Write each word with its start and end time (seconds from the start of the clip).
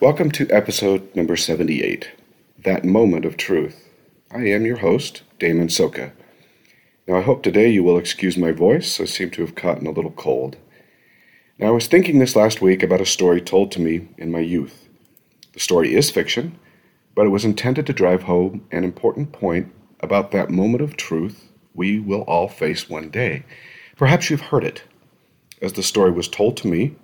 Welcome 0.00 0.30
to 0.30 0.48
episode 0.50 1.12
number 1.16 1.36
78 1.36 2.12
That 2.62 2.84
Moment 2.84 3.24
of 3.24 3.36
Truth. 3.36 3.88
I 4.30 4.46
am 4.46 4.64
your 4.64 4.76
host, 4.76 5.22
Damon 5.40 5.66
Soka. 5.66 6.12
Now, 7.08 7.16
I 7.16 7.22
hope 7.22 7.42
today 7.42 7.68
you 7.68 7.82
will 7.82 7.98
excuse 7.98 8.38
my 8.38 8.52
voice. 8.52 9.00
I 9.00 9.06
seem 9.06 9.30
to 9.30 9.40
have 9.40 9.56
caught 9.56 9.78
in 9.78 9.88
a 9.88 9.90
little 9.90 10.12
cold. 10.12 10.56
Now, 11.58 11.66
I 11.66 11.70
was 11.72 11.88
thinking 11.88 12.20
this 12.20 12.36
last 12.36 12.62
week 12.62 12.84
about 12.84 13.00
a 13.00 13.06
story 13.06 13.40
told 13.40 13.72
to 13.72 13.80
me 13.80 14.06
in 14.16 14.30
my 14.30 14.38
youth. 14.38 14.88
The 15.54 15.58
story 15.58 15.96
is 15.96 16.12
fiction, 16.12 16.56
but 17.16 17.26
it 17.26 17.30
was 17.30 17.44
intended 17.44 17.84
to 17.88 17.92
drive 17.92 18.22
home 18.22 18.68
an 18.70 18.84
important 18.84 19.32
point 19.32 19.72
about 19.98 20.30
that 20.30 20.48
moment 20.48 20.80
of 20.80 20.96
truth 20.96 21.50
we 21.74 21.98
will 21.98 22.22
all 22.22 22.46
face 22.46 22.88
one 22.88 23.10
day. 23.10 23.44
Perhaps 23.96 24.30
you've 24.30 24.42
heard 24.42 24.62
it. 24.62 24.84
As 25.60 25.72
the 25.72 25.82
story 25.82 26.12
was 26.12 26.28
told 26.28 26.56
to 26.58 26.68
me, 26.68 26.94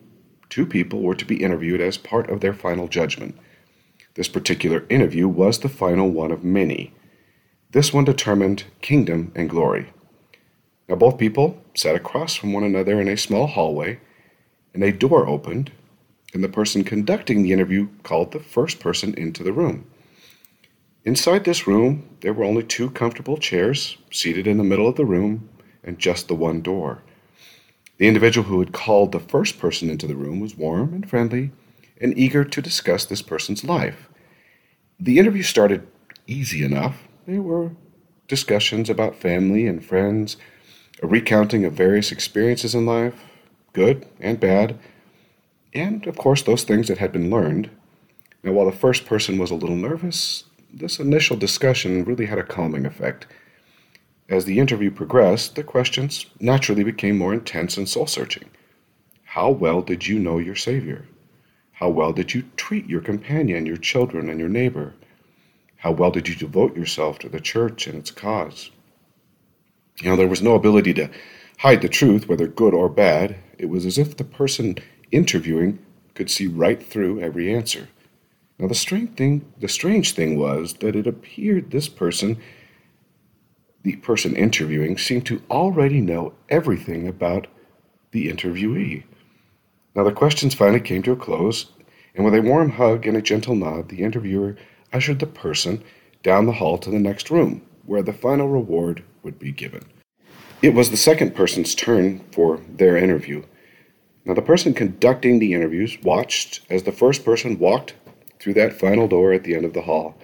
two 0.55 0.65
people 0.65 1.03
were 1.03 1.17
to 1.17 1.25
be 1.25 1.43
interviewed 1.43 1.81
as 1.81 1.99
part 1.99 2.31
of 2.31 2.41
their 2.41 2.55
final 2.55 2.87
judgment. 2.87 3.37
This 4.15 4.29
particular 4.29 4.85
interview 4.89 5.27
was 5.27 5.59
the 5.59 5.69
final 5.69 6.09
one 6.09 6.31
of 6.31 6.45
many. 6.45 6.95
This 7.73 7.93
one 7.93 8.05
determined 8.05 8.63
kingdom 8.81 9.33
and 9.35 9.51
glory. 9.51 9.93
Now, 10.89 10.95
both 10.95 11.19
people 11.19 11.61
sat 11.75 11.97
across 11.97 12.37
from 12.37 12.53
one 12.53 12.63
another 12.63 13.01
in 13.01 13.09
a 13.09 13.17
small 13.17 13.49
hallway, 13.49 13.99
and 14.73 14.85
a 14.85 14.93
door 14.93 15.27
opened, 15.27 15.73
and 16.33 16.45
the 16.45 16.49
person 16.49 16.85
conducting 16.85 17.43
the 17.43 17.53
interview 17.53 17.89
called 18.05 18.31
the 18.31 18.39
first 18.39 18.79
person 18.79 19.13
into 19.15 19.43
the 19.43 19.53
room. 19.53 19.85
Inside 21.05 21.43
this 21.43 21.67
room, 21.67 22.09
there 22.21 22.33
were 22.33 22.45
only 22.45 22.63
two 22.63 22.91
comfortable 22.91 23.39
chairs 23.39 23.97
seated 24.13 24.47
in 24.47 24.59
the 24.59 24.63
middle 24.63 24.87
of 24.87 24.95
the 24.95 25.05
room 25.05 25.49
and 25.83 25.99
just 25.99 26.29
the 26.29 26.37
one 26.37 26.61
door. 26.61 27.03
The 27.99 28.09
individual 28.09 28.47
who 28.49 28.59
had 28.59 28.73
called 28.73 29.13
the 29.13 29.21
first 29.21 29.59
person 29.59 29.89
into 29.89 30.07
the 30.07 30.17
room 30.17 30.41
was 30.41 30.57
warm 30.57 30.93
and 30.95 31.09
friendly 31.09 31.53
and 32.01 32.17
eager 32.19 32.45
to 32.45 32.63
discuss 32.63 33.05
this 33.05 33.23
person's 33.23 33.65
life. 33.65 34.09
The 34.99 35.19
interview 35.19 35.43
started 35.43 35.87
easy 36.27 36.65
enough. 36.65 37.05
There 37.27 37.43
were 37.43 37.73
discussions 38.27 38.91
about 38.91 39.15
family 39.15 39.67
and 39.67 39.85
friends, 39.85 40.37
a 41.03 41.07
recounting 41.07 41.65
of 41.65 41.75
various 41.75 42.11
experiences 42.11 42.75
in 42.75 42.87
life, 42.87 43.25
good 43.73 44.07
and 44.21 44.41
bad, 44.41 44.79
and, 45.73 46.07
of 46.07 46.17
course, 46.17 46.43
those 46.43 46.65
things 46.65 46.89
that 46.89 46.99
had 46.99 47.13
been 47.13 47.31
learned. 47.31 47.69
Now, 48.43 48.53
while 48.53 48.67
the 48.67 48.73
first 48.73 49.07
person 49.07 49.39
was 49.39 49.51
a 49.51 49.57
little 49.57 49.77
nervous, 49.77 50.45
this 50.73 50.99
initial 50.99 51.37
discussion 51.37 52.05
really 52.05 52.27
had 52.27 52.39
a 52.39 52.45
calming 52.45 52.87
effect. 52.87 53.27
As 54.29 54.47
the 54.47 54.59
interview 54.59 54.91
progressed, 54.91 55.55
the 55.55 55.63
questions 55.63 56.27
naturally 56.41 56.83
became 56.83 57.19
more 57.19 57.35
intense 57.35 57.77
and 57.77 57.89
soul 57.89 58.07
searching. 58.07 58.49
How 59.25 59.51
well 59.51 59.83
did 59.83 60.07
you 60.07 60.19
know 60.19 60.39
your 60.39 60.57
Savior? 60.57 61.07
How 61.73 61.91
well 61.91 62.13
did 62.13 62.33
you 62.33 62.45
treat 62.57 62.89
your 62.89 63.03
companion, 63.03 63.67
your 63.67 63.77
children, 63.77 64.31
and 64.31 64.41
your 64.41 64.49
neighbor? 64.49 64.95
How 65.77 65.93
well 65.93 66.11
did 66.11 66.29
you 66.29 66.35
devote 66.35 66.75
yourself 66.77 67.19
to 67.19 67.29
the 67.29 67.41
church 67.41 67.87
and 67.87 67.97
its 67.97 68.11
cause? 68.11 68.71
You 70.01 70.09
know, 70.09 70.17
there 70.17 70.29
was 70.29 70.41
no 70.41 70.55
ability 70.55 70.95
to 70.95 71.11
hide 71.59 71.83
the 71.83 71.89
truth, 71.89 72.27
whether 72.27 72.47
good 72.47 72.73
or 72.73 72.89
bad. 72.89 73.37
It 73.59 73.67
was 73.67 73.85
as 73.85 73.99
if 73.99 74.17
the 74.17 74.25
person 74.25 74.77
interviewing 75.13 75.79
could 76.15 76.31
see 76.31 76.47
right 76.47 76.83
through 76.83 77.21
every 77.21 77.55
answer. 77.55 77.89
Now 78.59 78.69
the 78.69 78.75
strange 78.75 79.17
thing 79.17 79.53
the 79.59 79.69
strange 79.69 80.13
thing 80.13 80.39
was 80.39 80.75
that 80.75 80.97
it 80.97 81.07
appeared 81.07 81.71
this 81.71 81.89
person 81.89 82.39
the 83.85 83.97
person 83.97 84.35
interviewing 84.35 84.99
seemed 84.99 85.27
to 85.27 85.43
already 85.51 86.01
know 86.01 86.33
everything 86.49 87.07
about 87.07 87.47
the 88.11 88.29
interviewee. 88.29 89.05
Now 89.95 90.03
the 90.05 90.13
questions 90.13 90.55
finally 90.55 90.81
came 90.81 91.03
to 91.03 91.13
a 91.13 91.17
close, 91.17 91.67
and 92.15 92.25
with 92.25 92.35
a 92.35 92.41
warm 92.41 92.71
hug 92.71 93.07
and 93.07 93.17
a 93.17 93.23
gentle 93.23 93.55
nod, 93.55 93.91
the 93.91 94.03
interviewer 94.03 94.57
ushered 94.93 95.21
the 95.21 95.27
person 95.27 95.85
down 96.23 96.47
the 96.47 96.53
hall 96.53 96.79
to 96.79 96.91
the 96.91 96.99
next 96.99 97.31
room, 97.31 97.63
where 97.85 98.03
the 98.03 98.13
final 98.13 98.49
reward 98.49 99.05
would 99.23 99.39
be 99.39 99.53
given. 99.53 99.85
It 100.63 100.73
was 100.73 100.91
the 100.91 100.97
second 100.97 101.35
person's 101.35 101.75
turn 101.75 102.21
for 102.33 102.61
their 102.69 102.97
interview. 102.97 103.45
Now, 104.25 104.33
the 104.33 104.41
person 104.41 104.73
conducting 104.73 105.39
the 105.39 105.53
interviews 105.53 105.99
watched 106.03 106.63
as 106.71 106.85
the 106.85 106.93
first 106.93 107.23
person 107.23 107.59
walked 107.59 107.95
through 108.41 108.55
that 108.55 108.73
final 108.73 109.07
door 109.07 109.35
at 109.35 109.45
the 109.45 109.55
end 109.55 109.67
of 109.67 109.75
the 109.75 109.83
hall. 109.83 110.17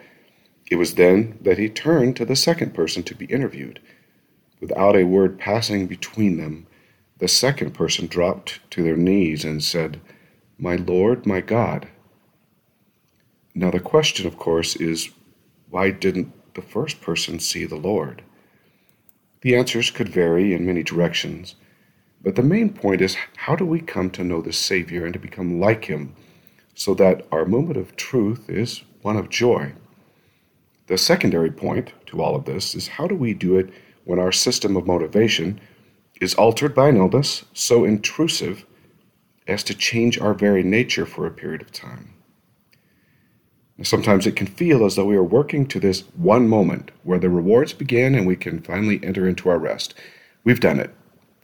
It 0.71 0.77
was 0.77 0.95
then 0.95 1.37
that 1.43 1.59
he 1.59 1.69
turned 1.69 2.17
to 2.17 2.25
the 2.25 2.37
second 2.37 2.73
person 2.75 3.03
to 3.03 3.15
be 3.15 3.27
interviewed. 3.27 3.81
Without 4.61 4.97
a 4.97 5.05
word 5.05 5.39
passing 5.39 5.89
between 5.89 6.37
them, 6.37 6.67
the 7.19 7.29
second 7.29 7.75
person 7.75 8.07
dropped 8.07 8.61
to 8.71 8.83
their 8.83 8.97
knees 8.97 9.45
and 9.45 9.63
said, 9.63 10.01
My 10.59 10.77
Lord, 10.77 11.27
my 11.27 11.41
God. 11.41 11.89
Now, 13.55 13.71
the 13.71 13.81
question, 13.81 14.27
of 14.27 14.39
course, 14.39 14.77
is 14.77 15.11
why 15.69 15.91
didn't 15.91 16.33
the 16.55 16.63
first 16.63 17.01
person 17.01 17.41
see 17.41 17.65
the 17.65 17.77
Lord? 17.77 18.23
The 19.43 19.57
answers 19.57 19.91
could 19.91 20.09
vary 20.09 20.55
in 20.55 20.67
many 20.67 20.83
directions, 20.83 21.57
but 22.23 22.37
the 22.37 22.43
main 22.43 22.73
point 22.73 23.01
is 23.01 23.17
how 23.37 23.57
do 23.57 23.65
we 23.65 23.81
come 23.81 24.11
to 24.11 24.25
know 24.25 24.41
the 24.41 24.53
Savior 24.53 25.05
and 25.05 25.15
to 25.15 25.19
become 25.19 25.59
like 25.59 25.87
Him 25.87 26.15
so 26.75 26.95
that 26.95 27.27
our 27.33 27.45
moment 27.45 27.77
of 27.77 27.97
truth 27.97 28.49
is 28.49 28.83
one 29.03 29.17
of 29.17 29.29
joy. 29.31 29.73
The 30.91 30.99
secondary 30.99 31.53
point 31.53 31.93
to 32.07 32.21
all 32.21 32.35
of 32.35 32.47
this 32.47 32.75
is 32.75 32.89
how 32.89 33.07
do 33.07 33.15
we 33.15 33.33
do 33.33 33.57
it 33.57 33.73
when 34.03 34.19
our 34.19 34.33
system 34.33 34.77
of 34.77 34.89
motivation 34.89 35.61
is 36.21 36.35
altered 36.35 36.75
by 36.75 36.89
an 36.89 36.97
illness 36.97 37.45
so 37.53 37.85
intrusive 37.85 38.67
as 39.47 39.63
to 39.65 39.75
change 39.75 40.19
our 40.19 40.35
very 40.35 40.65
nature 40.65 41.07
for 41.07 41.27
a 41.27 41.31
period 41.31 41.63
of 41.63 41.71
time? 41.71 42.15
Sometimes 43.85 44.27
it 44.27 44.35
can 44.35 44.49
feel 44.49 44.85
as 44.85 44.97
though 44.97 45.05
we 45.05 45.15
are 45.15 45.23
working 45.23 45.65
to 45.69 45.79
this 45.79 46.01
one 46.17 46.49
moment 46.49 46.91
where 47.05 47.21
the 47.21 47.31
rewards 47.31 47.73
begin 47.73 48.17
and 48.17 48.27
we 48.27 48.35
can 48.35 48.61
finally 48.61 48.99
enter 49.05 49.29
into 49.29 49.49
our 49.49 49.61
rest. 49.61 49.95
We've 50.43 50.59
done 50.59 50.81
it. 50.81 50.93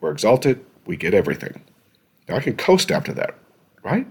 We're 0.00 0.10
exalted. 0.10 0.66
We 0.86 0.96
get 0.96 1.14
everything. 1.14 1.62
Now 2.28 2.34
I 2.34 2.40
can 2.40 2.56
coast 2.56 2.90
after 2.90 3.12
that, 3.12 3.38
right? 3.84 4.08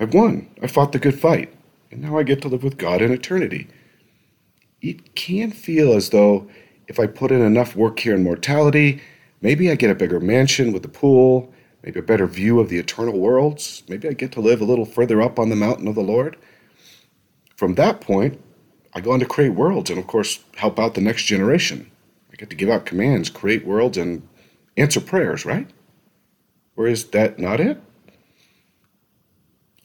I've 0.00 0.12
won. 0.12 0.50
I 0.60 0.66
fought 0.66 0.90
the 0.90 0.98
good 0.98 1.20
fight. 1.20 1.54
And 1.92 2.02
now 2.02 2.18
I 2.18 2.24
get 2.24 2.42
to 2.42 2.48
live 2.48 2.64
with 2.64 2.78
God 2.78 3.00
in 3.00 3.12
eternity. 3.12 3.68
It 4.84 5.14
can 5.14 5.50
feel 5.50 5.94
as 5.94 6.10
though 6.10 6.46
if 6.88 7.00
I 7.00 7.06
put 7.06 7.32
in 7.32 7.40
enough 7.40 7.74
work 7.74 8.00
here 8.00 8.14
in 8.14 8.22
mortality, 8.22 9.00
maybe 9.40 9.70
I 9.70 9.76
get 9.76 9.90
a 9.90 9.94
bigger 9.94 10.20
mansion 10.20 10.74
with 10.74 10.84
a 10.84 10.88
pool, 10.88 11.50
maybe 11.82 12.00
a 12.00 12.02
better 12.02 12.26
view 12.26 12.60
of 12.60 12.68
the 12.68 12.78
eternal 12.78 13.18
worlds, 13.18 13.82
maybe 13.88 14.06
I 14.06 14.12
get 14.12 14.30
to 14.32 14.42
live 14.42 14.60
a 14.60 14.66
little 14.66 14.84
further 14.84 15.22
up 15.22 15.38
on 15.38 15.48
the 15.48 15.56
mountain 15.56 15.88
of 15.88 15.94
the 15.94 16.02
Lord. 16.02 16.36
From 17.56 17.76
that 17.76 18.02
point, 18.02 18.38
I 18.92 19.00
go 19.00 19.12
on 19.12 19.20
to 19.20 19.26
create 19.26 19.54
worlds 19.54 19.88
and, 19.88 19.98
of 19.98 20.06
course, 20.06 20.44
help 20.56 20.78
out 20.78 20.92
the 20.92 21.00
next 21.00 21.22
generation. 21.22 21.90
I 22.30 22.36
get 22.36 22.50
to 22.50 22.56
give 22.56 22.68
out 22.68 22.84
commands, 22.84 23.30
create 23.30 23.64
worlds, 23.64 23.96
and 23.96 24.28
answer 24.76 25.00
prayers, 25.00 25.46
right? 25.46 25.70
Or 26.76 26.86
is 26.86 27.06
that 27.06 27.38
not 27.38 27.58
it? 27.58 27.80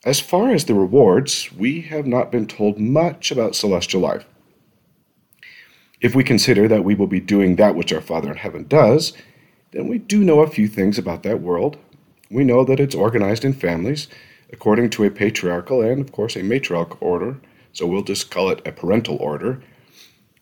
As 0.04 0.20
far 0.20 0.50
as 0.50 0.66
the 0.66 0.74
rewards, 0.74 1.50
we 1.52 1.80
have 1.82 2.06
not 2.06 2.30
been 2.30 2.46
told 2.46 2.78
much 2.78 3.30
about 3.30 3.56
celestial 3.56 4.02
life. 4.02 4.26
If 6.00 6.14
we 6.14 6.24
consider 6.24 6.66
that 6.68 6.84
we 6.84 6.94
will 6.94 7.06
be 7.06 7.20
doing 7.20 7.56
that 7.56 7.74
which 7.74 7.92
our 7.92 8.00
Father 8.00 8.30
in 8.30 8.36
heaven 8.36 8.64
does, 8.64 9.12
then 9.72 9.86
we 9.88 9.98
do 9.98 10.24
know 10.24 10.40
a 10.40 10.48
few 10.50 10.66
things 10.66 10.98
about 10.98 11.22
that 11.24 11.40
world. 11.40 11.76
We 12.30 12.44
know 12.44 12.64
that 12.64 12.80
it's 12.80 12.94
organized 12.94 13.44
in 13.44 13.52
families 13.52 14.08
according 14.52 14.90
to 14.90 15.04
a 15.04 15.10
patriarchal 15.10 15.82
and, 15.82 16.00
of 16.00 16.10
course, 16.10 16.36
a 16.36 16.42
matriarchal 16.42 16.98
order, 17.00 17.38
so 17.72 17.86
we'll 17.86 18.02
just 18.02 18.30
call 18.30 18.50
it 18.50 18.66
a 18.66 18.72
parental 18.72 19.16
order. 19.18 19.62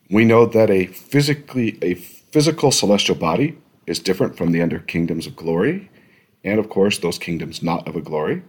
We 0.09 0.25
know 0.25 0.45
that 0.47 0.71
a 0.71 0.87
physically 0.87 1.77
a 1.81 1.93
physical 1.93 2.71
celestial 2.71 3.15
body 3.15 3.57
is 3.85 3.99
different 3.99 4.37
from 4.37 4.51
the 4.51 4.61
under 4.61 4.79
kingdoms 4.79 5.27
of 5.27 5.35
glory, 5.35 5.91
and 6.43 6.59
of 6.59 6.69
course 6.69 6.97
those 6.97 7.19
kingdoms 7.19 7.61
not 7.61 7.87
of 7.87 7.95
a 7.95 8.01
glory 8.01 8.43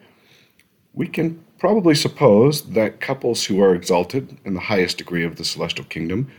we 0.93 1.07
can 1.07 1.43
probably 1.59 1.95
suppose 1.95 2.63
that 2.71 3.01
couples 3.01 3.45
who 3.45 3.63
are 3.63 3.75
exalted 3.75 4.37
in 4.45 4.55
the 4.55 4.61
highest 4.61 4.99
degree 4.99 5.25
of 5.25 5.37
the 5.37 5.45
celestial 5.45 5.85
kingdom 5.85 6.31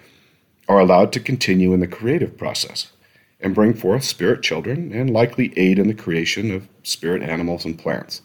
are 0.72 0.80
allowed 0.80 1.12
to 1.12 1.20
continue 1.20 1.74
in 1.74 1.82
the 1.82 1.88
creative 1.88 2.38
process 2.38 2.94
and 3.42 3.54
bring 3.54 3.74
forth 3.74 4.06
spirit 4.06 4.42
children 4.42 4.94
and 4.94 5.10
likely 5.10 5.54
aid 5.58 5.78
in 5.78 5.90
the 5.90 5.94
creation 5.94 6.50
of 6.50 6.70
spirit 6.82 7.22
animals 7.22 7.66
and 7.66 7.78
plants. 7.78 8.22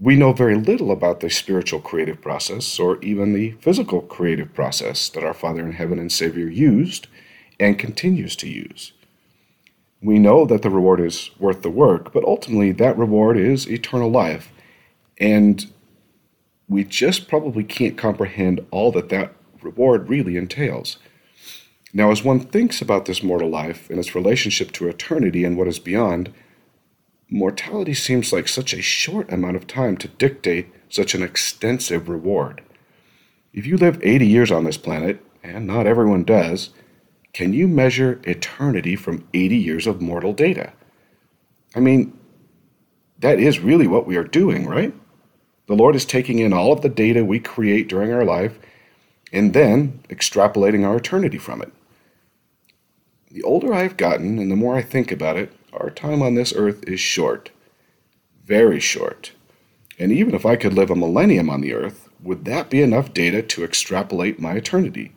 We 0.00 0.16
know 0.16 0.32
very 0.32 0.56
little 0.56 0.90
about 0.90 1.20
the 1.20 1.28
spiritual 1.28 1.80
creative 1.80 2.22
process 2.22 2.80
or 2.80 2.98
even 3.02 3.34
the 3.34 3.50
physical 3.60 4.00
creative 4.00 4.54
process 4.54 5.10
that 5.10 5.22
our 5.22 5.34
Father 5.34 5.60
in 5.60 5.72
heaven 5.72 5.98
and 5.98 6.10
Savior 6.10 6.48
used 6.48 7.08
and 7.60 7.78
continues 7.78 8.34
to 8.36 8.48
use. 8.48 8.92
We 10.00 10.18
know 10.18 10.46
that 10.46 10.62
the 10.62 10.70
reward 10.70 11.00
is 11.00 11.30
worth 11.38 11.60
the 11.60 11.70
work, 11.70 12.14
but 12.14 12.24
ultimately 12.24 12.72
that 12.72 12.96
reward 12.96 13.36
is 13.36 13.68
eternal 13.68 14.10
life 14.10 14.50
and 15.18 15.70
we 16.68 16.84
just 16.84 17.28
probably 17.28 17.64
can't 17.64 17.98
comprehend 17.98 18.66
all 18.70 18.90
that 18.92 19.10
that 19.10 19.34
reward 19.62 20.08
really 20.08 20.36
entails. 20.36 20.98
Now, 21.94 22.10
as 22.10 22.24
one 22.24 22.40
thinks 22.40 22.80
about 22.80 23.04
this 23.04 23.22
mortal 23.22 23.50
life 23.50 23.90
and 23.90 23.98
its 23.98 24.14
relationship 24.14 24.72
to 24.72 24.88
eternity 24.88 25.44
and 25.44 25.58
what 25.58 25.68
is 25.68 25.78
beyond, 25.78 26.32
mortality 27.28 27.94
seems 27.94 28.32
like 28.32 28.48
such 28.48 28.72
a 28.72 28.80
short 28.82 29.30
amount 29.30 29.56
of 29.56 29.66
time 29.66 29.96
to 29.98 30.08
dictate 30.08 30.72
such 30.88 31.14
an 31.14 31.22
extensive 31.22 32.08
reward. 32.08 32.62
If 33.52 33.66
you 33.66 33.76
live 33.76 34.00
80 34.02 34.26
years 34.26 34.50
on 34.50 34.64
this 34.64 34.78
planet, 34.78 35.22
and 35.42 35.66
not 35.66 35.86
everyone 35.86 36.24
does, 36.24 36.70
can 37.32 37.52
you 37.52 37.68
measure 37.68 38.20
eternity 38.24 38.96
from 38.96 39.26
80 39.34 39.56
years 39.56 39.86
of 39.86 40.00
mortal 40.00 40.32
data? 40.32 40.72
I 41.74 41.80
mean, 41.80 42.18
that 43.18 43.38
is 43.38 43.60
really 43.60 43.86
what 43.86 44.06
we 44.06 44.16
are 44.16 44.24
doing, 44.24 44.66
right? 44.66 44.94
The 45.66 45.74
Lord 45.74 45.94
is 45.94 46.04
taking 46.04 46.38
in 46.38 46.52
all 46.52 46.72
of 46.72 46.82
the 46.82 46.88
data 46.88 47.24
we 47.24 47.38
create 47.38 47.88
during 47.88 48.12
our 48.12 48.24
life 48.24 48.58
and 49.32 49.54
then 49.54 50.00
extrapolating 50.08 50.86
our 50.86 50.96
eternity 50.96 51.38
from 51.38 51.62
it. 51.62 51.72
The 53.30 53.42
older 53.42 53.72
I've 53.72 53.96
gotten 53.96 54.38
and 54.38 54.50
the 54.50 54.56
more 54.56 54.76
I 54.76 54.82
think 54.82 55.10
about 55.10 55.36
it, 55.36 55.52
our 55.72 55.88
time 55.88 56.20
on 56.20 56.34
this 56.34 56.52
earth 56.54 56.84
is 56.86 57.00
short. 57.00 57.50
Very 58.44 58.78
short. 58.78 59.32
And 59.98 60.12
even 60.12 60.34
if 60.34 60.44
I 60.44 60.56
could 60.56 60.74
live 60.74 60.90
a 60.90 60.96
millennium 60.96 61.48
on 61.48 61.60
the 61.60 61.72
earth, 61.72 62.08
would 62.22 62.44
that 62.44 62.70
be 62.70 62.82
enough 62.82 63.14
data 63.14 63.42
to 63.42 63.64
extrapolate 63.64 64.38
my 64.38 64.52
eternity? 64.52 65.12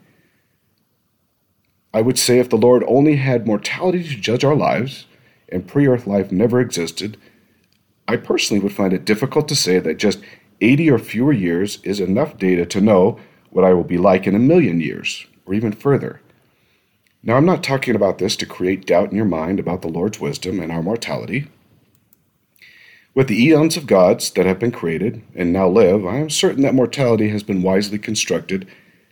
I 1.93 2.01
would 2.01 2.17
say 2.17 2.39
if 2.39 2.49
the 2.49 2.57
Lord 2.57 2.83
only 2.87 3.17
had 3.17 3.47
mortality 3.47 4.03
to 4.03 4.15
judge 4.15 4.43
our 4.43 4.55
lives, 4.55 5.05
and 5.49 5.67
pre 5.67 5.87
earth 5.87 6.07
life 6.07 6.31
never 6.31 6.59
existed, 6.59 7.17
I 8.07 8.17
personally 8.17 8.61
would 8.61 8.73
find 8.73 8.93
it 8.93 9.05
difficult 9.05 9.47
to 9.47 9.55
say 9.55 9.79
that 9.79 9.97
just 9.97 10.19
80 10.61 10.91
or 10.91 10.99
fewer 10.99 11.33
years 11.33 11.79
is 11.83 11.99
enough 11.99 12.37
data 12.37 12.65
to 12.65 12.81
know 12.81 13.19
what 13.55 13.63
I 13.63 13.73
will 13.73 13.85
be 13.85 13.97
like 13.97 14.27
in 14.27 14.35
a 14.35 14.39
million 14.39 14.81
years, 14.81 15.25
or 15.45 15.53
even 15.53 15.71
further. 15.71 16.19
Now, 17.23 17.37
I'm 17.37 17.45
not 17.45 17.63
talking 17.63 17.95
about 17.95 18.17
this 18.17 18.35
to 18.35 18.45
create 18.45 18.85
doubt 18.85 19.11
in 19.11 19.15
your 19.15 19.23
mind 19.23 19.61
about 19.61 19.81
the 19.81 19.87
Lord's 19.87 20.19
wisdom 20.19 20.59
and 20.59 20.73
our 20.73 20.83
mortality. 20.83 21.47
With 23.13 23.29
the 23.29 23.41
eons 23.41 23.77
of 23.77 23.87
gods 23.87 24.29
that 24.31 24.45
have 24.45 24.59
been 24.59 24.73
created 24.73 25.23
and 25.33 25.53
now 25.53 25.69
live, 25.69 26.05
I 26.05 26.17
am 26.17 26.29
certain 26.29 26.63
that 26.63 26.75
mortality 26.75 27.29
has 27.29 27.43
been 27.43 27.61
wisely 27.61 27.97
constructed 27.97 28.67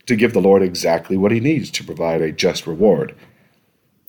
to 0.08 0.18
give 0.18 0.34
the 0.34 0.42
Lord 0.42 0.62
exactly 0.62 1.16
what 1.16 1.32
he 1.32 1.40
needs 1.40 1.72
to 1.72 1.86
provide 1.86 2.22
a 2.22 2.34
just 2.34 2.68
reward. 2.68 3.16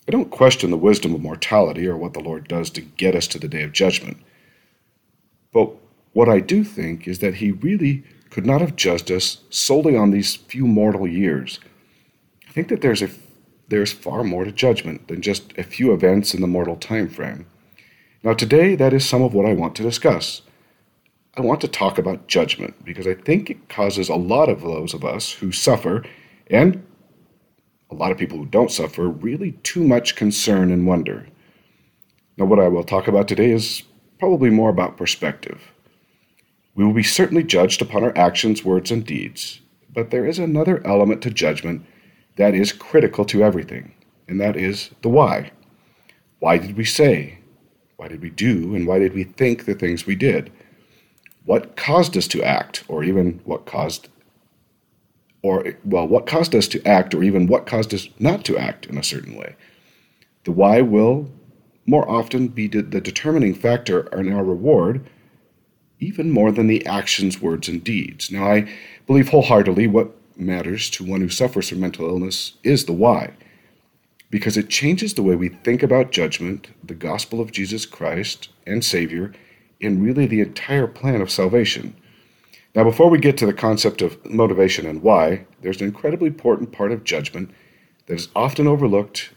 I 0.09 0.11
don't 0.11 0.33
question 0.33 0.73
the 0.73 0.77
wisdom 0.77 1.15
of 1.15 1.21
mortality 1.21 1.87
or 1.87 1.97
what 1.97 2.13
the 2.13 2.19
Lord 2.19 2.49
does 2.49 2.71
to 2.71 2.81
get 2.81 3.15
us 3.15 3.29
to 3.29 3.39
the 3.39 3.47
day 3.47 3.63
of 3.63 3.71
judgment. 3.71 4.17
But 5.53 5.71
what 6.13 6.29
I 6.29 6.41
do 6.41 6.65
think 6.65 7.07
is 7.07 7.21
that 7.21 7.37
he 7.37 7.53
really 7.53 8.03
could 8.35 8.45
not 8.45 8.61
have 8.61 8.75
judged 8.75 9.13
us 9.13 9.45
solely 9.49 9.97
on 9.97 10.11
these 10.11 10.35
few 10.35 10.67
mortal 10.67 11.07
years. 11.07 11.61
I 12.49 12.51
think 12.51 12.67
that 12.67 12.81
there's 12.81 13.01
a 13.01 13.09
there's 13.69 13.93
far 13.93 14.25
more 14.25 14.45
to 14.45 14.51
judgment 14.51 15.07
than 15.07 15.23
just 15.23 15.57
a 15.57 15.63
few 15.63 15.93
events 15.93 16.35
in 16.35 16.41
the 16.41 16.49
mortal 16.49 16.75
time 16.75 17.09
frame. 17.09 17.47
Now 18.25 18.35
today 18.35 18.75
that 18.75 18.93
is 18.93 19.09
some 19.09 19.23
of 19.23 19.35
what 19.35 19.47
I 19.47 19.55
want 19.55 19.77
to 19.77 19.85
discuss. 19.85 20.43
I 21.37 21.43
want 21.43 21.61
to 21.61 21.69
talk 21.69 21.97
about 21.97 22.27
judgment 22.27 22.85
because 22.85 23.07
I 23.07 23.15
think 23.15 23.51
it 23.51 23.69
causes 23.69 24.09
a 24.09 24.17
lot 24.17 24.49
of 24.49 24.63
those 24.63 24.95
of 24.95 25.05
us 25.05 25.31
who 25.31 25.53
suffer 25.53 26.05
and 26.49 26.85
a 27.89 27.95
lot 27.95 28.11
of 28.11 28.19
people 28.19 28.39
who 28.39 28.47
don't 28.47 28.73
suffer 28.73 29.09
really 29.09 29.53
too 29.63 29.85
much 29.85 30.17
concern 30.17 30.73
and 30.73 30.89
wonder. 30.89 31.29
Now, 32.37 32.47
what 32.47 32.59
I 32.59 32.67
will 32.67 32.83
talk 32.83 33.07
about 33.07 33.29
today 33.29 33.53
is 33.53 33.85
probably 34.19 34.51
more 34.51 34.71
about 34.71 34.97
perspective. 34.97 35.71
We 36.75 36.85
will 36.85 36.93
be 36.93 37.03
certainly 37.03 37.45
judged 37.45 37.81
upon 37.83 38.03
our 38.03 38.17
actions, 38.17 38.65
words, 38.65 38.91
and 38.91 39.05
deeds, 39.05 39.61
but 39.93 40.11
there 40.11 40.27
is 40.27 40.39
another 40.39 40.85
element 40.87 41.23
to 41.23 41.31
judgment 41.31 41.85
that 42.37 42.55
is 42.55 42.73
critical 42.73 43.25
to 43.27 43.45
everything, 43.45 43.95
and 44.27 44.41
that 44.41 44.57
is 44.57 44.91
the 45.03 45.09
why. 45.09 45.53
Why 46.41 46.59
did 46.59 46.77
we 46.77 46.85
say? 46.85 47.39
Why 47.97 48.09
did 48.09 48.21
we 48.21 48.31
do? 48.31 48.75
And 48.75 48.87
why 48.87 48.99
did 48.99 49.15
we 49.15 49.25
think 49.25 49.65
the 49.65 49.75
things 49.75 50.05
we 50.05 50.17
did? 50.17 50.51
what 51.45 51.77
caused 51.77 52.17
us 52.17 52.27
to 52.29 52.43
act, 52.43 52.85
or 52.89 53.05
even 53.05 53.41
what 53.45 53.67
caused, 53.67 54.09
or, 55.43 55.75
well, 55.85 56.09
what 56.09 56.27
caused 56.27 56.55
us 56.55 56.67
to 56.69 56.87
act, 56.87 57.15
or 57.15 57.23
even 57.23 57.47
what 57.47 57.67
caused 57.67 57.93
us 57.93 58.09
not 58.19 58.45
to 58.47 58.57
act 58.57 58.87
in 58.87 58.97
a 58.97 59.03
certain 59.03 59.37
way. 59.37 59.55
The 60.45 60.53
why 60.53 60.81
will 60.81 61.31
more 61.87 62.09
often 62.09 62.49
be 62.49 62.67
the 62.67 62.83
determining 62.83 63.55
factor 63.55 64.01
in 64.19 64.33
our 64.33 64.45
reward, 64.45 65.07
even 66.05 66.31
more 66.31 66.53
than 66.53 66.67
the 66.67 66.85
actions, 66.87 67.41
words, 67.41 67.69
and 67.69 67.83
deeds. 67.83 68.31
Now, 68.31 68.47
I 68.51 68.71
believe 69.07 69.29
wholeheartedly 69.29 69.87
what 69.87 70.15
matters 70.37 70.91
to 70.91 71.05
one 71.05 71.21
who 71.21 71.29
suffers 71.29 71.69
from 71.69 71.81
mental 71.81 72.07
illness 72.07 72.55
is 72.63 72.85
the 72.85 72.93
why, 72.93 73.33
because 74.31 74.57
it 74.57 74.69
changes 74.69 75.15
the 75.15 75.23
way 75.23 75.35
we 75.35 75.49
think 75.49 75.83
about 75.83 76.13
judgment, 76.13 76.69
the 76.83 76.95
gospel 76.95 77.41
of 77.41 77.53
Jesus 77.53 77.87
Christ 77.87 78.49
and 78.67 78.85
Savior, 78.85 79.33
and 79.81 80.03
really 80.03 80.27
the 80.27 80.41
entire 80.41 80.87
plan 80.87 81.21
of 81.21 81.31
salvation. 81.31 81.97
Now, 82.75 82.85
before 82.85 83.09
we 83.09 83.19
get 83.19 83.37
to 83.39 83.47
the 83.47 83.53
concept 83.53 84.03
of 84.03 84.25
motivation 84.29 84.87
and 84.87 85.03
why, 85.03 85.47
there's 85.63 85.81
an 85.81 85.87
incredibly 85.87 86.29
important 86.29 86.73
part 86.73 86.93
of 86.93 87.05
judgment 87.05 87.51
that 88.07 88.15
is 88.15 88.29
often 88.35 88.67
overlooked, 88.67 89.31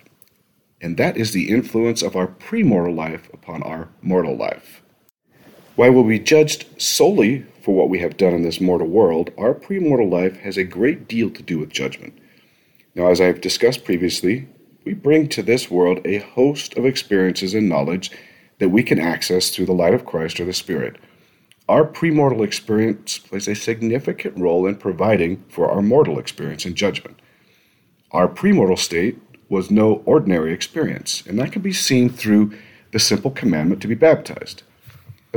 and 0.82 0.98
that 0.98 1.16
is 1.16 1.32
the 1.32 1.50
influence 1.50 2.02
of 2.02 2.16
our 2.16 2.28
premortal 2.28 2.96
life 2.96 3.30
upon 3.34 3.64
our 3.64 3.90
mortal 4.02 4.36
life. 4.36 4.82
While 5.78 5.92
we'll 5.92 6.06
be 6.06 6.18
judged 6.18 6.82
solely 6.82 7.46
for 7.62 7.76
what 7.76 7.88
we 7.88 8.00
have 8.00 8.18
done 8.18 8.34
in 8.34 8.42
this 8.42 8.60
mortal 8.60 8.88
world, 8.88 9.30
our 9.38 9.54
premortal 9.54 10.12
life 10.12 10.38
has 10.38 10.58
a 10.58 10.64
great 10.64 11.08
deal 11.08 11.30
to 11.30 11.44
do 11.44 11.60
with 11.60 11.70
judgment. 11.70 12.18
Now, 12.96 13.12
as 13.12 13.22
I 13.22 13.26
have 13.26 13.42
discussed 13.42 13.86
previously, 13.86 14.48
we 14.86 14.96
bring 14.96 15.30
to 15.30 15.44
this 15.44 15.70
world 15.70 16.02
a 16.04 16.18
host 16.18 16.76
of 16.78 16.86
experiences 16.88 17.54
and 17.54 17.70
knowledge 17.70 18.10
that 18.58 18.70
we 18.70 18.82
can 18.82 18.98
access 18.98 19.52
through 19.52 19.68
the 19.68 19.74
light 19.74 19.94
of 19.94 20.04
Christ 20.04 20.40
or 20.40 20.46
the 20.46 20.54
Spirit. 20.54 20.96
Our 21.70 21.86
premortal 21.86 22.44
experience 22.44 23.20
plays 23.20 23.48
a 23.48 23.54
significant 23.54 24.36
role 24.36 24.66
in 24.66 24.78
providing 24.78 25.44
for 25.48 25.70
our 25.70 25.84
mortal 25.84 26.18
experience 26.18 26.66
and 26.66 26.76
judgment. 26.76 27.20
Our 28.10 28.28
premortal 28.28 28.80
state 28.80 29.20
was 29.48 29.70
no 29.70 30.02
ordinary 30.08 30.54
experience, 30.54 31.24
and 31.28 31.38
that 31.38 31.52
can 31.52 31.62
be 31.62 31.72
seen 31.72 32.10
through 32.10 32.58
the 32.94 33.00
simple 33.00 33.30
commandment 33.30 33.80
to 33.84 33.88
be 33.88 33.94
baptized. 33.94 34.64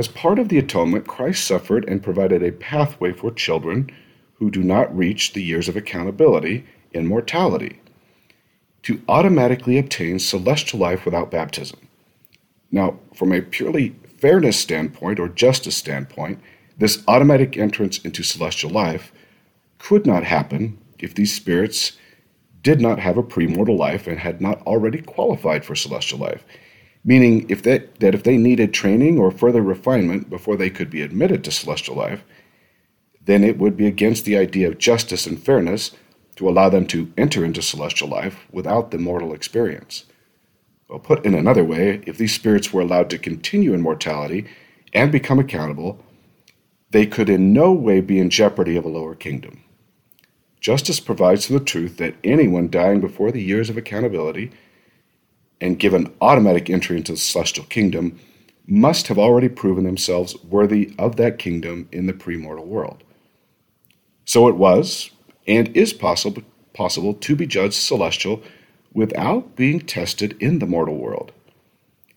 As 0.01 0.07
part 0.07 0.39
of 0.39 0.49
the 0.49 0.57
atonement, 0.57 1.05
Christ 1.05 1.45
suffered 1.45 1.87
and 1.87 2.01
provided 2.01 2.41
a 2.41 2.53
pathway 2.53 3.13
for 3.13 3.29
children 3.29 3.91
who 4.39 4.49
do 4.49 4.63
not 4.63 4.97
reach 4.97 5.33
the 5.33 5.43
years 5.43 5.69
of 5.69 5.77
accountability 5.77 6.65
in 6.91 7.05
mortality 7.05 7.79
to 8.81 8.99
automatically 9.07 9.77
obtain 9.77 10.17
celestial 10.17 10.79
life 10.79 11.05
without 11.05 11.29
baptism. 11.29 11.87
Now, 12.71 12.97
from 13.13 13.31
a 13.31 13.43
purely 13.43 13.89
fairness 14.17 14.57
standpoint 14.57 15.19
or 15.19 15.29
justice 15.29 15.77
standpoint, 15.77 16.39
this 16.79 17.03
automatic 17.07 17.55
entrance 17.55 17.99
into 17.99 18.23
celestial 18.23 18.71
life 18.71 19.11
could 19.77 20.07
not 20.07 20.23
happen 20.23 20.79
if 20.97 21.13
these 21.13 21.31
spirits 21.31 21.91
did 22.63 22.81
not 22.81 22.97
have 22.97 23.17
a 23.17 23.23
premortal 23.23 23.77
life 23.77 24.07
and 24.07 24.17
had 24.17 24.41
not 24.41 24.63
already 24.63 24.99
qualified 24.99 25.63
for 25.63 25.75
celestial 25.75 26.17
life. 26.17 26.43
Meaning, 27.03 27.49
if 27.49 27.63
they, 27.63 27.79
that 27.99 28.13
if 28.13 28.23
they 28.23 28.37
needed 28.37 28.73
training 28.73 29.17
or 29.17 29.31
further 29.31 29.61
refinement 29.61 30.29
before 30.29 30.55
they 30.55 30.69
could 30.69 30.89
be 30.89 31.01
admitted 31.01 31.43
to 31.43 31.51
celestial 31.51 31.95
life, 31.95 32.23
then 33.23 33.43
it 33.43 33.57
would 33.57 33.75
be 33.75 33.87
against 33.87 34.25
the 34.25 34.37
idea 34.37 34.67
of 34.67 34.77
justice 34.77 35.25
and 35.25 35.41
fairness 35.41 35.91
to 36.35 36.49
allow 36.49 36.69
them 36.69 36.85
to 36.87 37.11
enter 37.17 37.43
into 37.43 37.61
celestial 37.61 38.07
life 38.07 38.45
without 38.51 38.91
the 38.91 38.97
mortal 38.97 39.33
experience. 39.33 40.05
Well, 40.87 40.99
put 40.99 41.25
in 41.25 41.33
another 41.33 41.63
way, 41.63 42.01
if 42.05 42.17
these 42.17 42.33
spirits 42.33 42.73
were 42.73 42.81
allowed 42.81 43.09
to 43.11 43.17
continue 43.17 43.73
in 43.73 43.81
mortality 43.81 44.47
and 44.93 45.11
become 45.11 45.39
accountable, 45.39 46.03
they 46.91 47.05
could 47.05 47.29
in 47.29 47.53
no 47.53 47.71
way 47.71 48.01
be 48.01 48.19
in 48.19 48.29
jeopardy 48.29 48.75
of 48.75 48.85
a 48.85 48.89
lower 48.89 49.15
kingdom. 49.15 49.63
Justice 50.59 50.99
provides 50.99 51.45
for 51.45 51.53
the 51.53 51.59
truth 51.59 51.97
that 51.97 52.15
anyone 52.23 52.69
dying 52.69 52.99
before 52.99 53.31
the 53.31 53.41
years 53.41 53.69
of 53.69 53.77
accountability 53.77 54.51
and 55.61 55.79
given 55.79 56.11
automatic 56.19 56.69
entry 56.69 56.97
into 56.97 57.13
the 57.13 57.17
celestial 57.17 57.65
kingdom 57.65 58.19
must 58.67 59.07
have 59.07 59.19
already 59.19 59.47
proven 59.47 59.83
themselves 59.83 60.35
worthy 60.43 60.93
of 60.97 61.15
that 61.15 61.39
kingdom 61.39 61.87
in 61.91 62.07
the 62.07 62.13
premortal 62.13 62.65
world. 62.65 63.03
So 64.25 64.47
it 64.47 64.55
was 64.55 65.11
and 65.47 65.75
is 65.75 65.93
possible, 65.93 66.43
possible 66.73 67.13
to 67.13 67.35
be 67.35 67.45
judged 67.45 67.75
celestial 67.75 68.41
without 68.93 69.55
being 69.55 69.79
tested 69.79 70.35
in 70.39 70.59
the 70.59 70.65
mortal 70.65 70.97
world. 70.97 71.31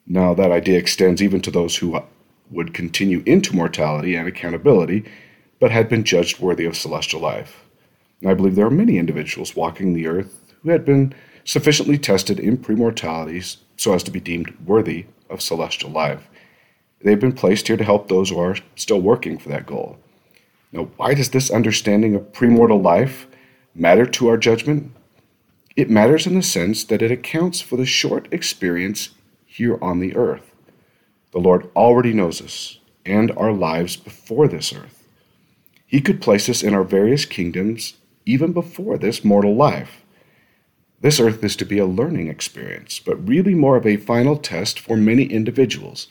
Now, 0.07 0.35
that 0.35 0.51
idea 0.51 0.79
extends 0.79 1.23
even 1.23 1.41
to 1.43 1.51
those 1.51 1.77
who 1.77 2.01
would 2.51 2.75
continue 2.75 3.23
into 3.25 3.57
mortality 3.57 4.15
and 4.15 4.29
accountability, 4.29 5.05
but 5.61 5.71
had 5.71 5.89
been 5.89 6.05
judged 6.05 6.41
worthy 6.41 6.67
of 6.67 6.77
celestial 6.77 7.21
life. 7.21 7.65
And 8.21 8.31
I 8.31 8.35
believe 8.35 8.55
there 8.55 8.67
are 8.67 8.71
many 8.71 8.99
individuals 8.99 9.57
walking 9.57 9.95
the 9.95 10.07
earth 10.07 10.55
who 10.63 10.71
had 10.71 10.85
been 10.85 11.15
sufficiently 11.45 11.99
tested 11.99 12.41
in 12.41 12.59
premortalities 12.59 13.59
so 13.77 13.95
as 13.95 14.03
to 14.03 14.11
be 14.11 14.21
deemed 14.21 14.57
worthy 14.65 15.07
of 15.31 15.43
celestial 15.43 15.91
life. 15.91 16.29
They've 17.03 17.21
been 17.21 17.33
placed 17.33 17.69
here 17.69 17.77
to 17.77 17.85
help 17.85 18.09
those 18.09 18.31
who 18.31 18.39
are 18.39 18.57
still 18.77 19.01
working 19.01 19.39
for 19.39 19.51
that 19.51 19.67
goal. 19.67 19.99
Now, 20.73 20.89
why 20.97 21.15
does 21.15 21.31
this 21.31 21.51
understanding 21.51 22.15
of 22.15 22.33
premortal 22.33 22.83
life 22.83 23.27
matter 23.75 24.07
to 24.07 24.29
our 24.29 24.39
judgment? 24.39 24.93
It 25.77 25.91
matters 25.91 26.27
in 26.27 26.35
the 26.35 26.43
sense 26.43 26.85
that 26.85 27.03
it 27.03 27.11
accounts 27.11 27.61
for 27.61 27.77
the 27.77 27.87
short 27.87 28.29
experience 28.33 29.11
here 29.45 29.79
on 29.83 30.01
the 30.01 30.17
earth. 30.17 30.51
The 31.33 31.41
Lord 31.41 31.71
already 31.77 32.13
knows 32.13 32.41
us 32.41 32.79
and 33.05 33.31
our 33.33 33.53
lives 33.53 33.97
before 33.97 34.49
this 34.49 34.73
earth. 34.73 35.07
He 35.87 36.01
could 36.01 36.23
place 36.23 36.49
us 36.49 36.63
in 36.63 36.75
our 36.75 36.85
various 36.85 37.25
kingdoms 37.25 37.95
even 38.25 38.53
before 38.53 38.97
this 38.97 39.25
mortal 39.25 39.55
life. 39.55 40.04
This 41.05 41.21
earth 41.21 41.45
is 41.45 41.55
to 41.57 41.67
be 41.67 41.77
a 41.77 41.85
learning 41.85 42.29
experience, 42.29 42.99
but 42.99 43.29
really 43.29 43.55
more 43.55 43.77
of 43.77 43.87
a 43.87 43.99
final 43.99 44.39
test 44.39 44.81
for 44.81 44.97
many 44.97 45.25
individuals, 45.25 46.09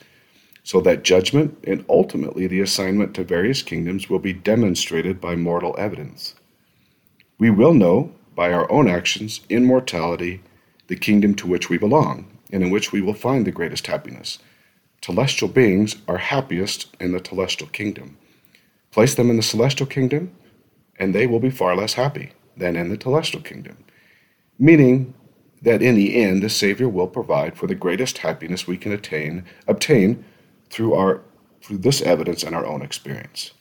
so 0.62 0.80
that 0.82 1.02
judgment 1.02 1.58
and 1.66 1.84
ultimately 1.88 2.46
the 2.46 2.60
assignment 2.60 3.12
to 3.14 3.24
various 3.24 3.60
kingdoms 3.60 4.08
will 4.08 4.20
be 4.20 4.32
demonstrated 4.32 5.20
by 5.20 5.34
mortal 5.34 5.74
evidence. 5.76 6.36
We 7.40 7.50
will 7.50 7.74
know 7.74 8.12
by 8.36 8.52
our 8.52 8.70
own 8.70 8.86
actions 8.86 9.40
in 9.48 9.64
mortality 9.64 10.42
the 10.86 10.94
kingdom 10.94 11.34
to 11.34 11.48
which 11.48 11.68
we 11.68 11.76
belong 11.76 12.26
and 12.52 12.62
in 12.62 12.70
which 12.70 12.92
we 12.92 13.00
will 13.00 13.14
find 13.14 13.44
the 13.44 13.50
greatest 13.50 13.88
happiness. 13.88 14.38
Celestial 15.02 15.48
beings 15.48 15.96
are 16.06 16.18
happiest 16.18 16.96
in 17.00 17.10
the 17.10 17.24
celestial 17.28 17.66
kingdom. 17.66 18.16
Place 18.92 19.16
them 19.16 19.28
in 19.28 19.38
the 19.38 19.42
celestial 19.42 19.88
kingdom, 19.88 20.30
and 21.00 21.12
they 21.12 21.26
will 21.26 21.40
be 21.40 21.50
far 21.50 21.74
less 21.74 21.94
happy 21.94 22.30
than 22.56 22.76
in 22.76 22.90
the 22.90 23.00
celestial 23.00 23.40
kingdom 23.40 23.78
meaning 24.58 25.14
that 25.62 25.82
in 25.82 25.94
the 25.94 26.22
end 26.22 26.42
the 26.42 26.50
Savior 26.50 26.88
will 26.88 27.08
provide 27.08 27.56
for 27.56 27.66
the 27.66 27.74
greatest 27.74 28.18
happiness 28.18 28.66
we 28.66 28.76
can 28.76 28.92
attain, 28.92 29.44
obtain 29.66 30.24
through 30.70 30.94
our 30.94 31.22
through 31.62 31.78
this 31.78 32.02
evidence 32.02 32.42
and 32.42 32.54
our 32.54 32.66
own 32.66 32.82
experience. 32.82 33.52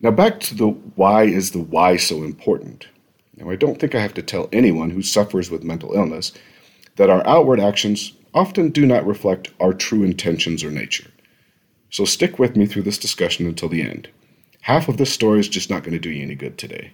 Now 0.00 0.10
back 0.10 0.38
to 0.40 0.54
the 0.54 0.68
why 0.68 1.24
is 1.24 1.52
the 1.52 1.60
why 1.60 1.96
so 1.96 2.22
important? 2.22 2.88
Now 3.36 3.50
I 3.50 3.56
don't 3.56 3.80
think 3.80 3.94
I 3.94 4.00
have 4.00 4.14
to 4.14 4.22
tell 4.22 4.48
anyone 4.52 4.90
who 4.90 5.02
suffers 5.02 5.50
with 5.50 5.64
mental 5.64 5.94
illness 5.94 6.32
that 6.96 7.10
our 7.10 7.26
outward 7.26 7.58
actions 7.58 8.12
often 8.34 8.70
do 8.70 8.84
not 8.84 9.06
reflect 9.06 9.50
our 9.60 9.72
true 9.72 10.04
intentions 10.04 10.62
or 10.62 10.70
nature. 10.70 11.10
So 11.90 12.04
stick 12.04 12.38
with 12.38 12.56
me 12.56 12.66
through 12.66 12.82
this 12.82 12.98
discussion 12.98 13.46
until 13.46 13.68
the 13.68 13.82
end. 13.82 14.08
Half 14.62 14.88
of 14.88 14.96
this 14.96 15.12
story 15.12 15.40
is 15.40 15.48
just 15.48 15.70
not 15.70 15.82
going 15.82 15.92
to 15.92 15.98
do 15.98 16.10
you 16.10 16.22
any 16.22 16.34
good 16.34 16.58
today. 16.58 16.92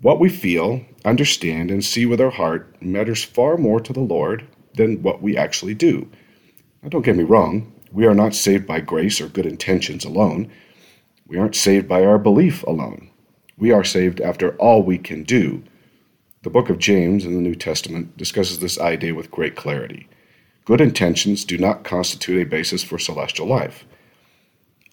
What 0.00 0.20
we 0.20 0.28
feel, 0.28 0.82
understand, 1.04 1.72
and 1.72 1.84
see 1.84 2.06
with 2.06 2.20
our 2.20 2.30
heart 2.30 2.80
matters 2.80 3.24
far 3.24 3.56
more 3.56 3.80
to 3.80 3.92
the 3.92 4.00
Lord 4.00 4.46
than 4.74 5.02
what 5.02 5.20
we 5.20 5.36
actually 5.36 5.74
do. 5.74 6.08
Now, 6.82 6.88
don't 6.88 7.04
get 7.04 7.16
me 7.16 7.24
wrong, 7.24 7.72
we 7.90 8.06
are 8.06 8.14
not 8.14 8.34
saved 8.34 8.64
by 8.64 8.80
grace 8.80 9.20
or 9.20 9.28
good 9.28 9.46
intentions 9.46 10.04
alone. 10.04 10.50
We 11.26 11.36
aren't 11.36 11.56
saved 11.56 11.88
by 11.88 12.04
our 12.04 12.18
belief 12.18 12.62
alone. 12.62 13.10
We 13.56 13.72
are 13.72 13.82
saved 13.82 14.20
after 14.20 14.56
all 14.56 14.84
we 14.84 14.98
can 14.98 15.24
do. 15.24 15.64
The 16.42 16.50
book 16.50 16.70
of 16.70 16.78
James 16.78 17.24
in 17.24 17.34
the 17.34 17.40
New 17.40 17.56
Testament 17.56 18.16
discusses 18.16 18.60
this 18.60 18.78
idea 18.78 19.16
with 19.16 19.32
great 19.32 19.56
clarity. 19.56 20.08
Good 20.64 20.80
intentions 20.80 21.44
do 21.44 21.58
not 21.58 21.82
constitute 21.82 22.40
a 22.40 22.48
basis 22.48 22.84
for 22.84 22.98
celestial 22.98 23.46
life 23.46 23.84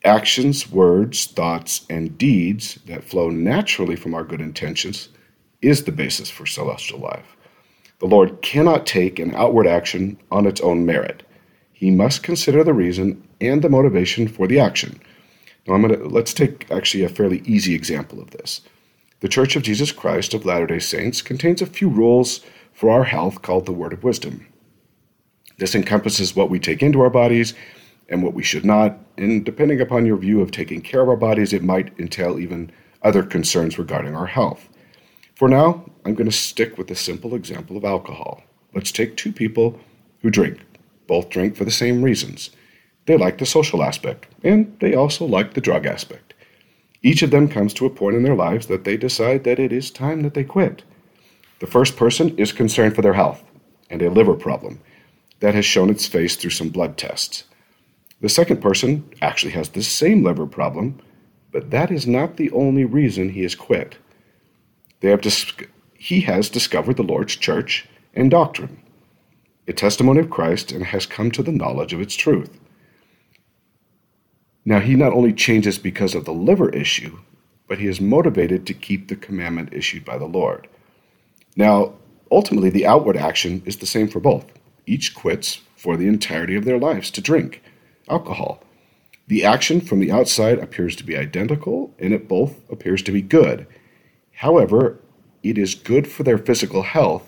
actions, 0.06 0.72
words, 0.72 1.26
thoughts, 1.26 1.86
and 1.90 2.18
deeds 2.18 2.76
that 2.86 3.04
flow 3.04 3.30
naturally 3.30 3.96
from 3.96 4.14
our 4.14 4.24
good 4.24 4.42
intentions 4.42 5.10
is 5.62 5.84
the 5.84 5.92
basis 5.92 6.30
for 6.30 6.46
celestial 6.46 7.00
life. 7.00 7.36
The 8.00 8.08
Lord 8.08 8.42
cannot 8.42 8.86
take 8.86 9.20
an 9.20 9.34
outward 9.36 9.68
action 9.68 10.18
on 10.32 10.46
its 10.46 10.62
own 10.62 10.86
merit. 10.86 11.24
He 11.74 11.92
must 11.92 12.24
consider 12.24 12.64
the 12.64 12.74
reason 12.74 13.28
and 13.42 13.62
the 13.62 13.70
motivation 13.70 14.28
for 14.28 14.48
the 14.48 14.60
action. 14.60 15.00
Now, 15.68 15.74
I'm 15.74 15.88
to 15.88 15.98
let's 16.08 16.34
take 16.34 16.70
actually 16.70 17.04
a 17.04 17.10
fairly 17.10 17.40
easy 17.40 17.74
example 17.74 18.22
of 18.22 18.32
this. 18.32 18.62
The 19.22 19.28
Church 19.28 19.56
of 19.56 19.64
Jesus 19.64 19.92
Christ 19.92 20.34
of 20.34 20.46
Latter-day 20.46 20.80
Saints 20.80 21.22
contains 21.22 21.62
a 21.62 21.66
few 21.66 21.90
rules 21.90 22.42
for 22.74 22.90
our 22.92 23.06
health 23.06 23.42
called 23.42 23.66
the 23.66 23.72
Word 23.72 23.94
of 23.94 24.04
Wisdom. 24.04 24.46
This 25.58 25.74
encompasses 25.74 26.36
what 26.36 26.50
we 26.50 26.60
take 26.60 26.84
into 26.84 27.02
our 27.02 27.10
bodies 27.10 27.54
and 28.10 28.22
what 28.22 28.34
we 28.34 28.44
should 28.44 28.66
not. 28.66 29.00
And 29.18 29.46
depending 29.46 29.80
upon 29.82 30.06
your 30.06 30.18
view 30.18 30.42
of 30.42 30.52
taking 30.52 30.82
care 30.82 31.02
of 31.02 31.10
our 31.10 31.16
bodies, 31.16 31.54
it 31.54 31.64
might 31.64 31.98
entail 32.00 32.40
even 32.40 32.72
other 33.02 33.24
concerns 33.24 33.78
regarding 33.78 34.16
our 34.16 34.26
health. 34.26 34.68
For 35.36 35.48
now, 35.48 35.90
I'm 36.06 36.16
going 36.16 36.30
to 36.30 36.36
stick 36.36 36.78
with 36.78 36.88
the 36.88 36.96
simple 36.96 37.36
example 37.36 37.78
of 37.78 37.86
alcohol. 37.86 38.44
Let's 38.74 38.92
take 38.92 39.16
two 39.16 39.32
people 39.32 39.80
who 40.22 40.30
drink. 40.30 40.60
Both 41.08 41.30
drink 41.30 41.56
for 41.56 41.66
the 41.66 41.72
same 41.72 42.04
reasons. 42.04 42.50
They 43.06 43.18
like 43.18 43.38
the 43.38 43.46
social 43.46 43.84
aspect, 43.84 44.28
and 44.44 44.76
they 44.80 44.96
also 44.96 45.26
like 45.26 45.54
the 45.54 45.62
drug 45.62 45.86
aspect. 45.86 46.34
Each 47.04 47.22
of 47.22 47.30
them 47.32 47.48
comes 47.48 47.74
to 47.76 47.86
a 47.86 47.90
point 47.90 48.16
in 48.16 48.24
their 48.24 48.36
lives 48.36 48.68
that 48.68 48.84
they 48.84 48.98
decide 48.98 49.44
that 49.44 49.60
it 49.60 49.72
is 49.72 49.92
time 49.92 50.24
that 50.24 50.34
they 50.34 50.44
quit. 50.44 50.84
The 51.60 51.68
first 51.68 51.96
person 51.96 52.36
is 52.38 52.52
concerned 52.52 52.96
for 52.96 53.04
their 53.04 53.14
health 53.14 53.44
and 53.90 54.02
a 54.02 54.10
liver 54.10 54.34
problem 54.34 54.82
that 55.40 55.54
has 55.54 55.66
shown 55.66 55.90
its 55.90 56.08
face 56.08 56.36
through 56.36 56.50
some 56.50 56.70
blood 56.70 56.98
tests. 56.98 57.44
The 58.22 58.30
second 58.30 58.62
person 58.62 59.10
actually 59.22 59.52
has 59.54 59.70
the 59.70 59.84
same 59.84 60.24
liver 60.24 60.46
problem, 60.46 61.02
but 61.52 61.72
that 61.72 61.92
is 61.92 62.08
not 62.08 62.38
the 62.38 62.52
only 62.52 62.86
reason 62.86 63.30
he 63.30 63.44
has 63.44 63.56
quit. 63.56 63.98
They 65.02 65.10
have 65.10 65.22
dis- 65.22 65.54
he 65.94 66.22
has 66.22 66.50
discovered 66.50 66.98
the 66.98 67.04
Lord's 67.04 67.36
church 67.36 67.88
and 68.14 68.32
doctrine, 68.32 68.82
a 69.68 69.74
testimony 69.74 70.22
of 70.22 70.30
Christ, 70.30 70.72
and 70.72 70.86
has 70.86 71.06
come 71.06 71.32
to 71.32 71.44
the 71.44 71.52
knowledge 71.52 71.94
of 71.94 72.02
its 72.02 72.16
truth. 72.16 72.60
Now, 74.64 74.80
he 74.80 74.96
not 74.96 75.14
only 75.14 75.34
changes 75.34 75.78
because 75.78 76.16
of 76.16 76.26
the 76.26 76.34
liver 76.34 76.70
issue, 76.70 77.20
but 77.68 77.80
he 77.80 77.88
is 77.88 78.02
motivated 78.02 78.66
to 78.66 78.74
keep 78.74 79.08
the 79.08 79.16
commandment 79.16 79.74
issued 79.74 80.06
by 80.06 80.18
the 80.18 80.26
Lord. 80.26 80.68
Now, 81.56 81.94
ultimately, 82.32 82.70
the 82.70 82.86
outward 82.88 83.18
action 83.18 83.62
is 83.66 83.78
the 83.78 83.86
same 83.86 84.08
for 84.08 84.20
both. 84.20 84.46
Each 84.86 85.14
quits 85.14 85.62
for 85.76 85.98
the 85.98 86.08
entirety 86.08 86.56
of 86.56 86.66
their 86.66 86.80
lives 86.80 87.12
to 87.12 87.22
drink 87.22 87.62
alcohol. 88.10 88.64
The 89.28 89.44
action 89.44 89.82
from 89.82 90.00
the 90.00 90.12
outside 90.12 90.60
appears 90.60 90.96
to 90.98 91.04
be 91.04 91.18
identical, 91.18 91.94
and 91.98 92.14
it 92.14 92.28
both 92.28 92.70
appears 92.70 93.02
to 93.04 93.12
be 93.12 93.22
good. 93.22 93.66
However, 94.34 95.00
it 95.42 95.58
is 95.58 95.76
good 95.76 96.08
for 96.08 96.24
their 96.24 96.38
physical 96.38 96.84
health. 96.84 97.28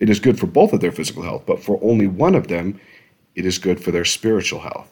It 0.00 0.10
is 0.10 0.20
good 0.20 0.38
for 0.38 0.46
both 0.46 0.72
of 0.72 0.80
their 0.80 0.92
physical 0.92 1.22
health, 1.22 1.44
but 1.46 1.62
for 1.62 1.78
only 1.82 2.06
one 2.06 2.34
of 2.34 2.48
them, 2.48 2.80
it 3.34 3.46
is 3.46 3.58
good 3.58 3.82
for 3.82 3.90
their 3.92 4.04
spiritual 4.04 4.60
health. 4.60 4.90